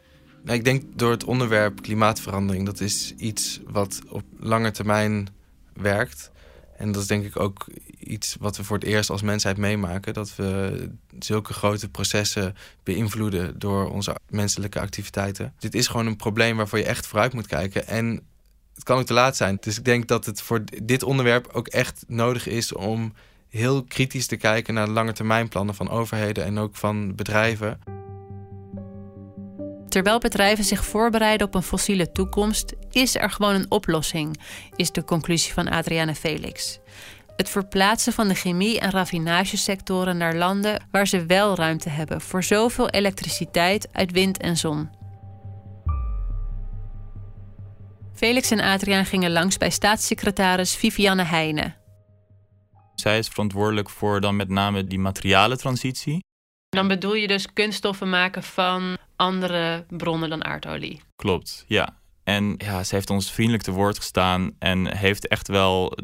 Nou, 0.44 0.58
ik 0.58 0.64
denk 0.64 0.84
door 0.96 1.12
het 1.12 1.24
onderwerp 1.24 1.82
klimaatverandering. 1.82 2.66
Dat 2.66 2.80
is 2.80 3.14
iets 3.18 3.60
wat 3.68 4.02
op 4.10 4.24
lange 4.40 4.72
termijn 4.72 5.28
werkt. 5.74 6.32
En 6.78 6.92
dat 6.92 7.02
is 7.02 7.08
denk 7.08 7.26
ik 7.26 7.40
ook 7.40 7.66
iets 8.00 8.36
wat 8.40 8.58
we 8.58 8.64
voor 8.64 8.78
het 8.78 8.86
eerst 8.86 9.10
als 9.10 9.22
mensheid 9.22 9.58
meemaken. 9.58 10.14
Dat 10.14 10.36
we 10.36 10.90
zulke 11.20 11.54
grote 11.54 11.90
processen 11.90 12.56
beïnvloeden 12.84 13.60
door 13.60 13.90
onze 13.92 14.16
menselijke 14.30 14.80
activiteiten. 14.80 15.54
Dit 15.60 15.76
is 15.76 15.88
gewoon 15.88 16.06
een 16.06 16.16
probleem 16.16 16.58
waarvoor 16.58 16.80
je 16.80 16.86
echt 16.86 17.08
vooruit 17.08 17.34
moet 17.34 17.48
kijken. 17.48 17.88
En 17.88 18.22
het 18.76 18.84
kan 18.84 18.98
ook 18.98 19.06
te 19.06 19.14
laat 19.14 19.38
zijn. 19.38 19.58
Dus 19.60 19.78
ik 19.78 19.86
denk 19.86 20.08
dat 20.08 20.26
het 20.26 20.42
voor 20.42 20.64
dit 20.84 21.04
onderwerp 21.04 21.48
ook 21.52 21.68
echt 21.68 22.04
nodig 22.08 22.48
is 22.48 22.74
om 22.74 23.14
heel 23.50 23.84
kritisch 23.84 24.28
te 24.28 24.38
kijken 24.38 24.74
naar 24.74 24.86
de 24.86 24.92
lange 24.92 25.14
termijnplannen 25.14 25.76
van 25.76 25.90
overheden 25.90 26.44
en 26.44 26.58
ook 26.58 26.76
van 26.76 27.16
bedrijven. 27.16 27.80
Terwijl 29.92 30.20
bedrijven 30.20 30.64
zich 30.64 30.86
voorbereiden 30.86 31.48
op 31.48 31.56
een 31.56 31.64
fossiele 31.64 32.12
toekomst, 32.12 32.74
is 32.92 33.16
er 33.16 33.30
gewoon 33.30 33.56
een 33.56 33.72
oplossing, 33.72 34.40
is 34.76 34.92
de 34.92 35.04
conclusie 35.04 35.54
van 35.54 35.68
Adriane 35.68 36.16
Felix. 36.16 36.80
Het 37.36 37.50
verplaatsen 37.50 38.14
van 38.14 38.28
de 38.28 38.34
chemie- 38.36 38.80
en 38.80 38.92
raffinagesectoren 38.92 40.18
naar 40.18 40.36
landen 40.36 40.88
waar 40.92 41.08
ze 41.08 41.26
wel 41.26 41.56
ruimte 41.56 41.90
hebben 41.90 42.22
voor 42.22 42.44
zoveel 42.44 42.90
elektriciteit 42.90 43.88
uit 43.92 44.12
wind 44.12 44.38
en 44.38 44.58
zon. 44.58 44.90
Felix 48.14 48.52
en 48.52 48.60
Adriaan 48.60 49.06
gingen 49.06 49.32
langs 49.32 49.58
bij 49.58 49.70
staatssecretaris 49.70 50.76
Vivianne 50.76 51.24
Heijnen. 51.24 51.76
Zij 52.96 53.18
is 53.18 53.28
verantwoordelijk 53.28 53.90
voor 53.90 54.22
dan 54.22 54.36
met 54.36 54.50
name 54.50 54.84
die 54.84 55.00
materialentransitie. 55.00 56.24
Dan 56.70 56.88
bedoel 56.88 57.16
je 57.16 57.28
dus 57.28 57.54
kunststoffen 57.54 58.10
maken 58.10 58.44
van 58.44 58.98
andere 59.22 59.86
bronnen 59.90 60.30
dan 60.30 60.46
aardolie. 60.46 61.02
Klopt, 61.16 61.64
ja. 61.68 62.00
En 62.24 62.56
ja, 62.58 62.84
ze 62.84 62.96
heeft 62.96 63.10
ons 63.10 63.32
vriendelijk 63.32 63.64
te 63.64 63.72
woord 63.72 63.98
gestaan 63.98 64.52
en 64.60 64.98
heeft 64.98 65.28
echt 65.28 65.48
wel, 65.48 65.98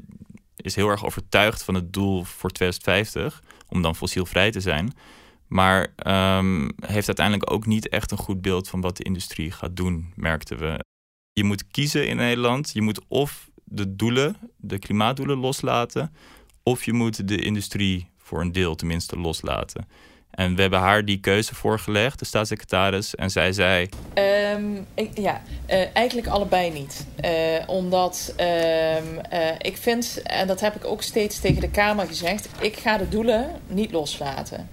is 0.55 0.75
heel 0.75 0.89
erg 0.89 1.05
overtuigd 1.05 1.63
van 1.63 1.73
het 1.73 1.93
doel 1.93 2.23
voor 2.23 2.49
2050, 2.49 3.43
om 3.67 3.81
dan 3.81 3.95
fossielvrij 3.95 4.51
te 4.51 4.59
zijn. 4.59 4.93
Maar 5.47 5.93
um, 6.37 6.71
heeft 6.85 7.07
uiteindelijk 7.07 7.51
ook 7.51 7.65
niet 7.65 7.89
echt 7.89 8.11
een 8.11 8.17
goed 8.17 8.41
beeld 8.41 8.69
van 8.69 8.81
wat 8.81 8.97
de 8.97 9.03
industrie 9.03 9.51
gaat 9.51 9.75
doen, 9.75 10.13
merkten 10.15 10.57
we. 10.57 10.85
Je 11.33 11.43
moet 11.43 11.67
kiezen 11.67 12.07
in 12.07 12.15
Nederland. 12.15 12.71
Je 12.73 12.81
moet 12.81 13.01
of 13.07 13.49
de 13.63 13.95
doelen, 13.95 14.37
de 14.57 14.79
klimaatdoelen 14.79 15.37
loslaten, 15.37 16.13
of 16.63 16.83
je 16.83 16.93
moet 16.93 17.27
de 17.27 17.41
industrie 17.41 18.09
voor 18.17 18.41
een 18.41 18.51
deel 18.51 18.75
tenminste 18.75 19.19
loslaten. 19.19 19.87
En 20.31 20.55
we 20.55 20.61
hebben 20.61 20.79
haar 20.79 21.05
die 21.05 21.19
keuze 21.19 21.55
voorgelegd, 21.55 22.19
de 22.19 22.25
staatssecretaris. 22.25 23.15
En 23.15 23.29
zij 23.29 23.53
zei. 23.53 23.89
Um, 24.53 24.85
ik, 24.93 25.17
ja, 25.17 25.41
uh, 25.69 25.95
eigenlijk 25.95 26.27
allebei 26.27 26.71
niet. 26.71 27.05
Uh, 27.25 27.31
omdat 27.67 28.33
um, 28.39 28.45
uh, 29.33 29.49
ik 29.57 29.77
vind, 29.77 30.21
en 30.23 30.47
dat 30.47 30.59
heb 30.59 30.75
ik 30.75 30.85
ook 30.85 31.01
steeds 31.01 31.39
tegen 31.39 31.61
de 31.61 31.69
Kamer 31.69 32.07
gezegd, 32.07 32.49
ik 32.59 32.77
ga 32.77 32.97
de 32.97 33.09
doelen 33.09 33.51
niet 33.67 33.91
loslaten. 33.91 34.69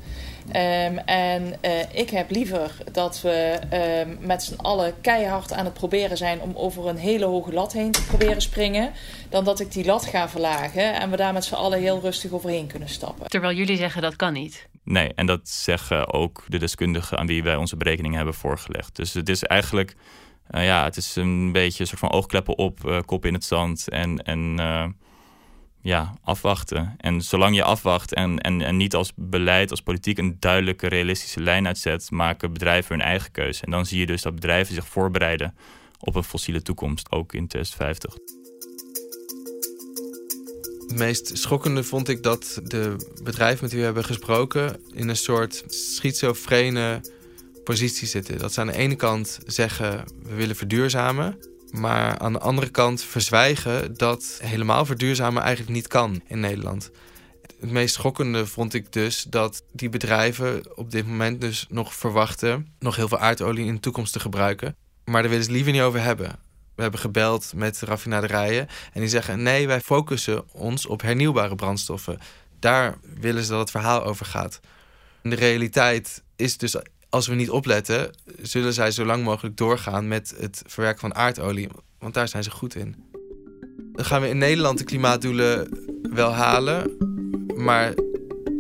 Um, 0.49 0.99
en 0.99 1.43
uh, 1.63 1.81
ik 1.93 2.11
heb 2.11 2.31
liever 2.31 2.77
dat 2.93 3.21
we 3.21 3.59
um, 4.07 4.19
met 4.21 4.43
z'n 4.43 4.55
allen 4.55 5.01
keihard 5.01 5.53
aan 5.53 5.65
het 5.65 5.75
proberen 5.75 6.17
zijn 6.17 6.41
om 6.41 6.53
over 6.55 6.87
een 6.87 6.97
hele 6.97 7.25
hoge 7.25 7.53
lat 7.53 7.73
heen 7.73 7.91
te 7.91 8.05
proberen 8.05 8.43
springen. 8.43 8.93
Dan 9.29 9.45
dat 9.45 9.61
ik 9.61 9.73
die 9.73 9.85
lat 9.85 10.05
ga 10.05 10.29
verlagen 10.29 11.01
en 11.01 11.11
we 11.11 11.17
daar 11.17 11.33
met 11.33 11.45
z'n 11.45 11.55
allen 11.55 11.81
heel 11.81 12.01
rustig 12.01 12.33
overheen 12.33 12.67
kunnen 12.67 12.89
stappen. 12.89 13.29
Terwijl 13.29 13.57
jullie 13.57 13.77
zeggen 13.77 14.03
dat 14.03 14.17
kan 14.17 14.33
niet. 14.33 14.69
Nee, 14.83 15.15
en 15.15 15.27
dat 15.27 15.49
zeggen 15.49 16.13
ook 16.13 16.45
de 16.49 16.59
deskundigen 16.59 17.19
aan 17.19 17.27
wie 17.27 17.43
wij 17.43 17.57
onze 17.57 17.77
berekeningen 17.77 18.17
hebben 18.17 18.35
voorgelegd. 18.35 18.97
Dus 18.97 19.13
het 19.13 19.29
is 19.29 19.43
eigenlijk, 19.43 19.95
uh, 20.51 20.65
ja, 20.65 20.85
het 20.85 20.97
is 20.97 21.17
een 21.17 21.53
beetje 21.53 21.81
een 21.81 21.87
soort 21.87 22.01
van 22.01 22.13
oogkleppen 22.13 22.59
op, 22.59 22.79
uh, 22.87 22.99
kop 23.07 23.25
in 23.25 23.35
het 23.35 23.45
zand 23.45 23.89
en, 23.89 24.19
en 24.19 24.57
uh, 24.61 24.87
ja, 25.85 26.15
afwachten. 26.23 26.95
En 26.99 27.23
zolang 27.23 27.57
je 27.57 27.63
afwacht 27.63 28.15
en, 28.15 28.39
en, 28.39 28.61
en 28.61 28.77
niet 28.77 28.95
als 28.95 29.13
beleid, 29.17 29.71
als 29.71 29.81
politiek 29.81 30.19
een 30.19 30.37
duidelijke, 30.39 30.89
realistische 30.89 31.41
lijn 31.41 31.67
uitzet, 31.67 32.11
maken 32.11 32.53
bedrijven 32.53 32.97
hun 32.97 33.05
eigen 33.05 33.31
keuze. 33.31 33.65
En 33.65 33.71
dan 33.71 33.87
zie 33.87 33.99
je 33.99 34.07
dus 34.07 34.23
dat 34.23 34.35
bedrijven 34.35 34.75
zich 34.75 34.89
voorbereiden 34.89 35.55
op 36.01 36.15
een 36.15 36.25
fossiele 36.25 36.63
toekomst, 36.63 37.11
ook 37.11 37.33
in 37.33 37.47
2050. 37.47 38.15
Het 40.89 40.99
meest 40.99 41.39
schokkende 41.39 41.83
vond 41.83 42.09
ik 42.09 42.23
dat 42.23 42.61
de 42.65 42.97
bedrijven 43.23 43.59
met 43.63 43.71
wie 43.71 43.81
we 43.81 43.87
hebben 43.87 44.05
gesproken 44.05 44.81
in 44.93 45.09
een 45.09 45.17
soort 45.17 45.65
schizofrene 45.67 47.01
positie 47.65 48.09
zitten. 48.09 48.39
Dat 48.39 48.53
ze 48.53 48.61
aan 48.61 48.67
de 48.67 48.77
ene 48.77 48.97
kant 48.97 49.39
zeggen 49.47 50.05
we 50.23 50.35
willen 50.35 50.57
verduurzamen, 50.57 51.39
maar 51.75 52.19
aan 52.19 52.33
de 52.33 52.39
andere 52.39 52.69
kant 52.69 53.03
verzwijgen 53.03 53.97
dat 53.97 54.39
helemaal 54.43 54.87
verduurzamen 54.87 55.43
eigenlijk 55.43 55.73
niet 55.73 55.87
kan 55.87 56.23
in 56.27 56.41
Nederland. 56.41 56.91
Het 57.61 57.71
meest 57.71 57.95
schokkende 57.95 58.47
vond 58.47 58.75
ik 58.75 58.93
dus 58.93 59.23
dat 59.29 59.63
die 59.73 59.89
bedrijven 59.89 60.77
op 60.77 60.91
dit 60.91 61.07
moment 61.07 61.41
dus 61.41 61.67
nog 61.69 61.95
verwachten 61.95 62.75
nog 62.79 62.97
heel 62.97 63.09
veel 63.09 63.19
aardolie 63.19 63.67
in 63.67 63.75
de 63.75 63.81
toekomst 63.81 64.13
te 64.13 64.21
gebruiken. 64.21 64.77
Maar 65.05 65.21
daar 65.21 65.31
willen 65.31 65.45
ze 65.45 65.51
liever 65.51 65.73
niet 65.73 65.81
over 65.81 66.03
hebben. 66.03 66.39
We 66.75 66.83
hebben 66.83 67.01
gebeld 67.01 67.53
met 67.55 67.81
raffinaderijen 67.81 68.69
en 68.93 69.01
die 69.01 69.09
zeggen: 69.09 69.43
nee, 69.43 69.67
wij 69.67 69.81
focussen 69.81 70.53
ons 70.53 70.87
op 70.87 71.03
hernieuwbare 71.03 71.55
brandstoffen. 71.55 72.19
Daar 72.59 72.97
willen 73.15 73.45
ze 73.45 73.51
dat 73.51 73.61
het 73.61 73.71
verhaal 73.71 74.05
over 74.05 74.27
gaat. 74.27 74.61
de 75.23 75.35
realiteit 75.35 76.23
is 76.37 76.57
dus, 76.57 76.77
als 77.15 77.27
we 77.27 77.35
niet 77.35 77.51
opletten, 77.51 78.11
zullen 78.43 78.73
zij 78.73 78.91
zo 78.91 79.05
lang 79.05 79.25
mogelijk 79.25 79.57
doorgaan 79.57 80.09
met 80.09 80.35
het 80.39 80.63
verwerken 80.67 81.01
van 81.01 81.15
aardolie. 81.15 81.69
Want 81.99 82.15
daar 82.15 82.29
zijn 82.29 82.43
ze 82.43 82.51
goed 82.51 82.75
in. 82.75 82.95
Dan 83.93 84.05
gaan 84.05 84.21
we 84.21 84.29
in 84.29 84.39
Nederland 84.39 84.79
de 84.79 84.85
klimaatdoelen 84.85 85.69
wel 86.03 86.33
halen, 86.33 86.97
maar 87.57 87.93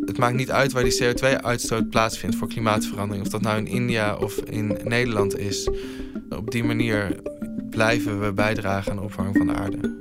het 0.05 0.19
maakt 0.19 0.35
niet 0.35 0.51
uit 0.51 0.73
waar 0.73 0.85
die 0.85 1.03
CO2-uitstoot 1.03 1.90
plaatsvindt 1.90 2.37
voor 2.37 2.49
klimaatverandering. 2.49 3.25
Of 3.25 3.33
dat 3.33 3.40
nou 3.40 3.59
in 3.59 3.67
India 3.67 4.17
of 4.17 4.37
in 4.37 4.79
Nederland 4.85 5.38
is. 5.38 5.69
Op 6.31 6.51
die 6.51 6.64
manier 6.64 7.17
blijven 7.71 8.21
we 8.21 8.33
bijdragen 8.33 8.90
aan 8.90 8.97
de 8.97 9.03
opwarming 9.03 9.37
van 9.37 9.47
de 9.47 9.55
aarde. 9.55 9.97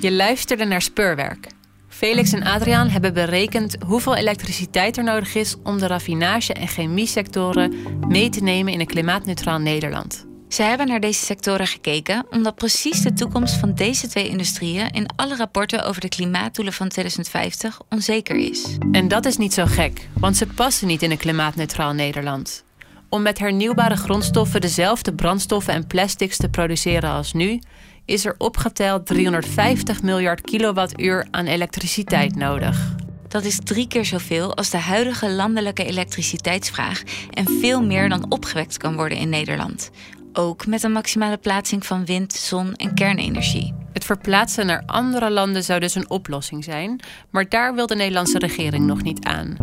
Je 0.00 0.12
luisterde 0.12 0.64
naar 0.64 0.82
Speurwerk. 0.82 1.53
Felix 1.94 2.32
en 2.32 2.42
Adriaan 2.42 2.88
hebben 2.88 3.14
berekend 3.14 3.76
hoeveel 3.86 4.16
elektriciteit 4.16 4.96
er 4.96 5.04
nodig 5.04 5.34
is 5.34 5.56
om 5.62 5.78
de 5.78 5.86
raffinage- 5.86 6.52
en 6.52 6.68
chemiesectoren 6.68 7.74
mee 8.08 8.28
te 8.28 8.42
nemen 8.42 8.72
in 8.72 8.80
een 8.80 8.86
klimaatneutraal 8.86 9.58
Nederland. 9.58 10.26
Ze 10.48 10.62
hebben 10.62 10.86
naar 10.86 11.00
deze 11.00 11.24
sectoren 11.24 11.66
gekeken 11.66 12.26
omdat 12.30 12.54
precies 12.54 13.00
de 13.00 13.12
toekomst 13.12 13.54
van 13.54 13.74
deze 13.74 14.08
twee 14.08 14.28
industrieën 14.28 14.90
in 14.90 15.06
alle 15.16 15.36
rapporten 15.36 15.84
over 15.84 16.00
de 16.00 16.08
klimaatdoelen 16.08 16.72
van 16.72 16.88
2050 16.88 17.80
onzeker 17.88 18.36
is. 18.36 18.76
En 18.92 19.08
dat 19.08 19.26
is 19.26 19.36
niet 19.36 19.54
zo 19.54 19.64
gek, 19.66 20.08
want 20.18 20.36
ze 20.36 20.46
passen 20.46 20.86
niet 20.86 21.02
in 21.02 21.10
een 21.10 21.16
klimaatneutraal 21.16 21.92
Nederland. 21.92 22.64
Om 23.08 23.22
met 23.22 23.38
hernieuwbare 23.38 23.96
grondstoffen 23.96 24.60
dezelfde 24.60 25.14
brandstoffen 25.14 25.74
en 25.74 25.86
plastics 25.86 26.36
te 26.36 26.48
produceren 26.48 27.10
als 27.10 27.32
nu, 27.32 27.60
is 28.04 28.24
er 28.24 28.34
opgeteld 28.38 29.06
350 29.06 30.02
miljard 30.02 30.40
kilowattuur 30.40 31.26
aan 31.30 31.46
elektriciteit 31.46 32.36
nodig. 32.36 32.94
Dat 33.28 33.44
is 33.44 33.58
drie 33.64 33.88
keer 33.88 34.04
zoveel 34.04 34.56
als 34.56 34.70
de 34.70 34.78
huidige 34.78 35.30
landelijke 35.30 35.84
elektriciteitsvraag 35.84 37.02
en 37.30 37.46
veel 37.60 37.82
meer 37.82 38.08
dan 38.08 38.30
opgewekt 38.30 38.76
kan 38.76 38.94
worden 38.94 39.18
in 39.18 39.28
Nederland. 39.28 39.90
Ook 40.32 40.66
met 40.66 40.82
een 40.82 40.92
maximale 40.92 41.38
plaatsing 41.38 41.86
van 41.86 42.04
wind, 42.04 42.32
zon 42.32 42.74
en 42.74 42.94
kernenergie. 42.94 43.83
Het 43.94 44.04
verplaatsen 44.04 44.66
naar 44.66 44.82
andere 44.86 45.30
landen 45.30 45.64
zou 45.64 45.80
dus 45.80 45.94
een 45.94 46.10
oplossing 46.10 46.64
zijn, 46.64 47.00
maar 47.30 47.48
daar 47.48 47.74
wil 47.74 47.86
de 47.86 47.94
Nederlandse 47.94 48.38
regering 48.38 48.86
nog 48.86 49.02
niet 49.02 49.24
aan. 49.24 49.56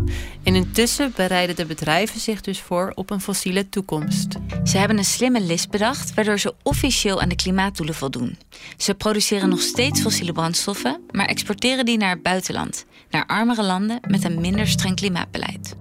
En 0.43 0.55
intussen 0.55 1.13
bereiden 1.15 1.55
de 1.55 1.65
bedrijven 1.65 2.19
zich 2.19 2.41
dus 2.41 2.61
voor 2.61 2.91
op 2.95 3.09
een 3.09 3.21
fossiele 3.21 3.69
toekomst. 3.69 4.35
Ze 4.63 4.77
hebben 4.77 4.97
een 4.97 5.05
slimme 5.05 5.41
list 5.41 5.69
bedacht 5.69 6.13
waardoor 6.13 6.39
ze 6.39 6.53
officieel 6.63 7.21
aan 7.21 7.29
de 7.29 7.35
klimaatdoelen 7.35 7.95
voldoen. 7.95 8.37
Ze 8.77 8.93
produceren 8.93 9.49
nog 9.49 9.61
steeds 9.61 10.01
fossiele 10.01 10.31
brandstoffen, 10.31 11.01
maar 11.11 11.25
exporteren 11.25 11.85
die 11.85 11.97
naar 11.97 12.13
het 12.13 12.23
buitenland, 12.23 12.85
naar 13.09 13.25
armere 13.25 13.63
landen 13.63 13.99
met 14.07 14.23
een 14.23 14.41
minder 14.41 14.67
streng 14.67 14.95
klimaatbeleid. 14.95 15.75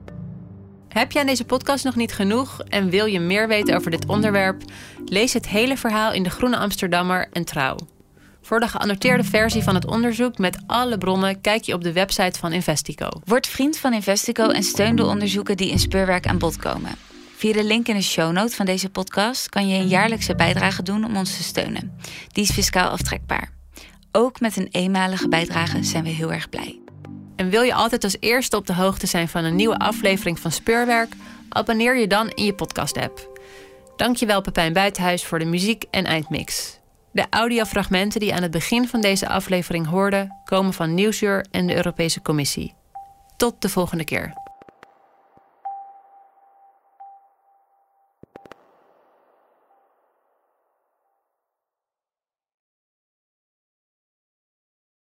Heb 0.89 1.13
je 1.13 1.21
aan 1.21 1.27
deze 1.27 1.45
podcast 1.45 1.85
nog 1.85 1.97
niet 1.97 2.13
genoeg 2.13 2.61
en 2.69 2.91
wil 2.91 3.07
je 3.07 3.21
meer 3.21 3.49
weten 3.49 3.77
over 3.77 3.91
dit 3.91 4.07
onderwerp? 4.07 4.63
Lees 5.05 5.33
het 5.33 5.49
hele 5.49 5.77
verhaal 5.77 6.13
in 6.13 6.23
de 6.23 6.31
Groene 6.31 6.57
Amsterdammer 6.57 7.29
en 7.33 7.45
Trouw. 7.45 7.77
Voor 8.51 8.61
de 8.61 8.69
geannoteerde 8.69 9.25
versie 9.25 9.63
van 9.63 9.75
het 9.75 9.87
onderzoek 9.87 10.39
met 10.39 10.59
alle 10.67 10.99
bronnen 10.99 11.41
kijk 11.41 11.63
je 11.63 11.75
op 11.75 11.83
de 11.83 11.93
website 11.93 12.39
van 12.39 12.53
Investico. 12.53 13.09
Word 13.25 13.47
vriend 13.47 13.79
van 13.79 13.93
Investico 13.93 14.49
en 14.49 14.63
steun 14.63 14.97
de 14.97 15.07
onderzoeken 15.07 15.57
die 15.57 15.71
in 15.71 15.79
speurwerk 15.79 16.27
aan 16.27 16.39
bod 16.39 16.57
komen. 16.57 16.91
Via 17.37 17.53
de 17.53 17.65
link 17.65 17.89
in 17.89 17.95
de 17.95 18.03
show 18.03 18.33
note 18.33 18.55
van 18.55 18.67
deze 18.67 18.89
podcast 18.89 19.49
kan 19.49 19.69
je 19.69 19.79
een 19.79 19.89
jaarlijkse 19.89 20.35
bijdrage 20.35 20.83
doen 20.83 21.05
om 21.05 21.17
ons 21.17 21.37
te 21.37 21.43
steunen. 21.43 21.97
Die 22.33 22.43
is 22.43 22.51
fiscaal 22.51 22.91
aftrekbaar. 22.91 23.51
Ook 24.13 24.41
met 24.41 24.57
een 24.57 24.69
eenmalige 24.71 25.29
bijdrage 25.29 25.83
zijn 25.83 26.05
we 26.05 26.11
heel 26.11 26.33
erg 26.33 26.49
blij. 26.49 26.79
En 27.37 27.51
wil 27.51 27.63
je 27.63 27.75
altijd 27.75 28.05
als 28.05 28.17
eerste 28.21 28.57
op 28.57 28.67
de 28.67 28.75
hoogte 28.75 29.07
zijn 29.07 29.29
van 29.29 29.45
een 29.45 29.57
nieuwe 29.57 29.79
aflevering 29.79 30.39
van 30.39 30.53
Speurwerk? 30.53 31.13
Abonneer 31.49 31.99
je 31.99 32.07
dan 32.07 32.31
in 32.31 32.45
je 32.45 32.55
podcast-app. 32.55 33.41
Dankjewel 33.97 34.41
Pepijn 34.41 34.73
Buitenhuis 34.73 35.25
voor 35.25 35.39
de 35.39 35.45
muziek 35.45 35.85
en 35.91 36.05
eindmix. 36.05 36.80
De 37.13 37.27
audiofragmenten 37.31 38.21
die 38.21 38.35
aan 38.35 38.43
het 38.43 38.51
begin 38.51 38.89
van 38.89 39.01
deze 39.01 39.29
aflevering 39.29 39.87
hoorden, 39.87 40.41
komen 40.45 40.73
van 40.73 40.95
Nieuwsuur 40.95 41.47
en 41.51 41.67
de 41.67 41.77
Europese 41.77 42.23
Commissie. 42.23 42.75
Tot 43.37 43.63
de 43.63 43.69
volgende 43.69 44.05
keer. 44.05 44.50